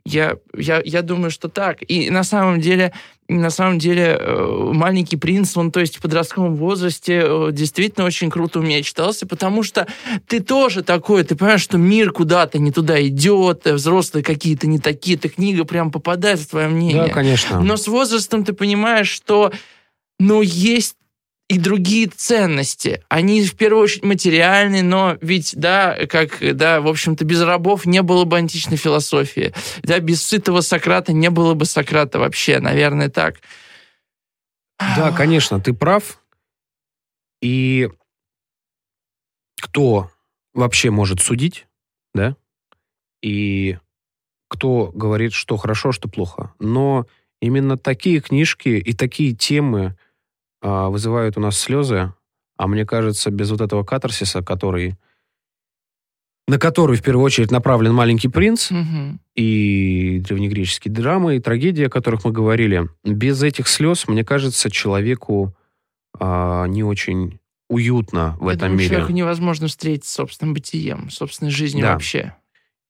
Я, 0.05 0.37
я, 0.57 0.81
я 0.85 1.03
думаю, 1.03 1.31
что 1.31 1.49
так. 1.49 1.79
И 1.87 2.09
на 2.11 2.25
самом 2.25 2.61
деле, 2.61 2.93
на 3.29 3.51
самом 3.51 3.79
деле, 3.79 4.17
э, 4.19 4.71
маленький 4.73 5.17
принц, 5.19 5.55
он, 5.57 5.71
то 5.71 5.81
есть 5.81 5.97
в 5.97 6.01
подростковом 6.01 6.57
возрасте 6.57 7.23
э, 7.25 7.49
действительно 7.53 8.07
очень 8.07 8.31
круто 8.31 8.59
у 8.59 8.63
меня 8.63 8.83
читался, 8.83 9.27
потому 9.27 9.63
что 9.63 9.87
ты 10.27 10.41
тоже 10.41 10.83
такой, 10.83 11.25
ты 11.25 11.37
понимаешь, 11.37 11.61
что 11.61 11.77
мир 11.77 12.11
куда-то 12.13 12.59
не 12.59 12.73
туда 12.73 13.07
идет, 13.07 13.67
э, 13.67 13.75
взрослые 13.75 14.25
какие-то 14.25 14.67
не 14.67 14.79
такие, 14.79 15.17
эта 15.19 15.29
книга 15.29 15.65
прям 15.65 15.91
попадает 15.91 16.41
в 16.41 16.47
твое 16.49 16.69
мнение. 16.69 17.09
Да, 17.09 17.11
конечно. 17.11 17.61
Но 17.61 17.77
с 17.77 17.87
возрастом 17.87 18.45
ты 18.45 18.55
понимаешь, 18.55 19.11
что 19.11 19.53
ну, 20.19 20.41
есть 20.41 20.95
и 21.49 21.59
другие 21.59 22.09
ценности. 22.09 23.03
Они 23.09 23.43
в 23.43 23.57
первую 23.57 23.85
очередь 23.85 24.05
материальные, 24.05 24.83
но 24.83 25.17
ведь, 25.23 25.55
да, 25.57 25.97
как, 26.07 26.39
да, 26.57 26.83
в 26.83 26.87
общем-то, 26.87 27.25
без 27.25 27.41
рабов 27.41 27.87
не 27.87 28.03
было 28.03 28.25
бы 28.25 28.37
античной 28.37 28.77
философии. 28.77 29.55
Да, 29.83 29.99
без 29.99 30.23
сытого 30.23 30.61
Сократа 30.61 31.15
не 31.15 31.31
было 31.31 31.55
бы 31.55 31.65
Сократа 31.65 32.19
вообще, 32.19 32.61
наверное, 32.61 33.09
так. 33.09 33.37
Да, 34.79 35.11
конечно, 35.11 35.59
ты 35.59 35.73
прав. 35.73 36.23
И 37.41 37.89
кто 39.61 40.11
вообще 40.53 40.91
может 40.91 41.21
судить, 41.21 41.67
да? 42.15 42.37
И 43.23 43.79
кто 44.49 44.93
говорит, 44.95 45.33
что 45.33 45.57
хорошо, 45.57 45.93
что 45.93 46.09
плохо. 46.09 46.53
Но 46.59 47.07
именно 47.41 47.79
такие 47.79 48.21
книжки 48.21 48.69
и 48.69 48.93
такие 48.93 49.35
темы 49.35 49.97
а, 49.97 50.08
вызывают 50.63 51.37
у 51.37 51.41
нас 51.41 51.59
слезы, 51.59 52.13
а 52.57 52.67
мне 52.67 52.85
кажется, 52.85 53.31
без 53.31 53.51
вот 53.51 53.61
этого 53.61 53.85
катарсиса, 53.85 54.43
который 54.43 54.97
на 56.49 56.59
который 56.59 56.97
в 56.97 57.03
первую 57.03 57.25
очередь 57.25 57.51
направлен 57.51 57.93
«Маленький 57.93 58.29
принц», 58.29 58.71
Мгм. 58.71 59.21
и 59.35 60.19
древнегреческие 60.27 60.93
драмы, 60.95 61.37
и 61.37 61.41
трагедии, 61.41 61.85
о 61.85 61.91
которых 61.91 62.25
мы 62.25 62.33
говорили. 62.33 62.89
Без 63.05 63.43
этих 63.43 63.69
слез, 63.69 64.09
мне 64.09 64.25
кажется, 64.25 64.71
человеку 64.71 65.55
а, 66.19 66.65
не 66.65 66.83
очень 66.83 67.39
уютно 67.69 68.37
в 68.41 68.49
Я 68.49 68.55
этом 68.55 68.69
думаю, 68.69 68.79
мире. 68.79 68.89
Человеку 68.89 69.13
невозможно 69.13 69.67
встретиться 69.69 70.11
с 70.11 70.15
собственным 70.15 70.55
бытием, 70.55 71.11
собственной 71.11 71.51
жизнью 71.51 71.83
Да. 71.85 71.93
вообще. 71.93 72.35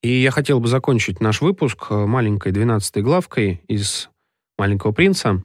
И 0.04 0.09
я 0.09 0.31
хотел 0.31 0.61
бы 0.61 0.68
закончить 0.68 1.20
наш 1.20 1.40
выпуск 1.40 1.90
маленькой 1.90 2.52
двенадцатой 2.52 3.02
главкой 3.02 3.61
из 3.66 4.09
«Маленького 4.57 4.92
принца». 4.92 5.42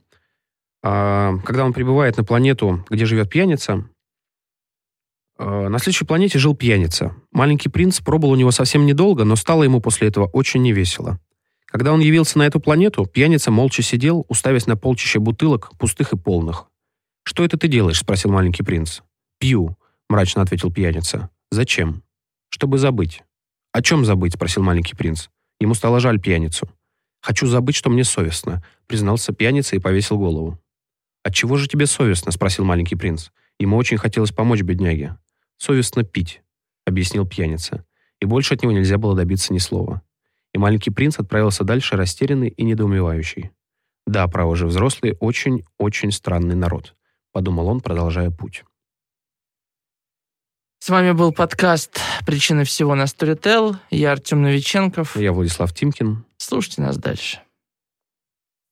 А, 0.83 1.37
Когда 1.45 1.63
он 1.63 1.73
прибывает 1.73 2.17
на 2.17 2.25
планету, 2.25 2.85
где 2.89 3.05
живет 3.05 3.29
пьяница, 3.29 3.89
э, 5.39 5.67
на 5.69 5.79
следующей 5.79 6.05
планете 6.05 6.39
жил 6.39 6.55
пьяница. 6.55 7.15
Маленький 7.31 7.69
принц 7.69 8.01
пробыл 8.01 8.31
у 8.31 8.35
него 8.35 8.51
совсем 8.51 8.85
недолго, 8.85 9.23
но 9.23 9.37
стало 9.37 9.63
ему 9.63 9.79
после 9.79 10.09
этого 10.09 10.25
очень 10.25 10.61
невесело. 10.61 11.19
Когда 11.65 11.93
он 11.93 12.01
явился 12.01 12.37
на 12.37 12.43
эту 12.43 12.59
планету, 12.59 13.05
пьяница 13.05 13.49
молча 13.49 13.81
сидел, 13.81 14.25
уставясь 14.27 14.67
на 14.67 14.75
полчища 14.75 15.19
бутылок, 15.19 15.71
пустых 15.79 16.13
и 16.13 16.17
полных. 16.17 16.67
«Что 17.23 17.45
это 17.45 17.57
ты 17.57 17.69
делаешь?»— 17.69 17.99
спросил 18.01 18.31
маленький 18.31 18.63
принц. 18.63 19.01
«Пью»,— 19.39 19.77
мрачно 20.09 20.41
ответил 20.41 20.71
пьяница. 20.71 21.29
«Зачем?» 21.49 22.03
«Чтобы 22.49 22.77
забыть». 22.77 23.23
«О 23.71 23.81
чем 23.81 24.05
забыть?»— 24.05 24.33
спросил 24.35 24.61
маленький 24.61 24.95
принц. 24.95 25.29
Ему 25.59 25.73
стало 25.73 25.99
жаль 25.99 26.19
пьяницу. 26.19 26.67
«Хочу 27.21 27.47
забыть, 27.47 27.75
что 27.75 27.89
мне 27.89 28.03
совестно»,— 28.03 28.61
признался 28.87 29.33
пьяница 29.33 29.75
и 29.77 29.79
повесил 29.79 30.17
голову. 30.19 30.59
«От 31.23 31.33
чего 31.33 31.57
же 31.57 31.67
тебе 31.67 31.85
совестно?»— 31.85 32.31
спросил 32.33 32.65
маленький 32.65 32.95
принц. 32.95 33.29
Ему 33.59 33.77
очень 33.77 33.97
хотелось 33.97 34.31
помочь 34.31 34.61
бедняге. 34.61 35.17
«Совестно 35.57 36.03
пить»,— 36.03 36.41
объяснил 36.85 37.25
пьяница. 37.25 37.85
И 38.19 38.25
больше 38.25 38.53
от 38.53 38.61
него 38.61 38.73
нельзя 38.73 38.97
было 38.97 39.15
добиться 39.15 39.53
ни 39.53 39.57
слова. 39.57 40.01
И 40.53 40.57
маленький 40.57 40.91
принц 40.91 41.19
отправился 41.19 41.63
дальше 41.63 41.95
растерянный 41.95 42.49
и 42.49 42.63
недоумевающий. 42.63 43.51
«Да, 44.05 44.27
право 44.27 44.55
же, 44.55 44.67
взрослые 44.67 45.15
очень-очень 45.19 46.11
странный 46.11 46.55
народ»,— 46.55 46.95
подумал 47.31 47.67
он, 47.67 47.79
продолжая 47.79 48.29
путь. 48.29 48.65
С 50.79 50.89
вами 50.89 51.13
был 51.13 51.31
подкаст 51.31 52.01
«Причины 52.25 52.65
всего» 52.65 52.93
на 52.93 53.03
Storytel. 53.03 53.77
Я 53.89 54.11
Артем 54.11 54.41
Новиченков. 54.41 55.15
Я 55.15 55.31
Владислав 55.31 55.73
Тимкин. 55.73 56.25
Слушайте 56.35 56.81
нас 56.81 56.97
дальше. 56.97 57.42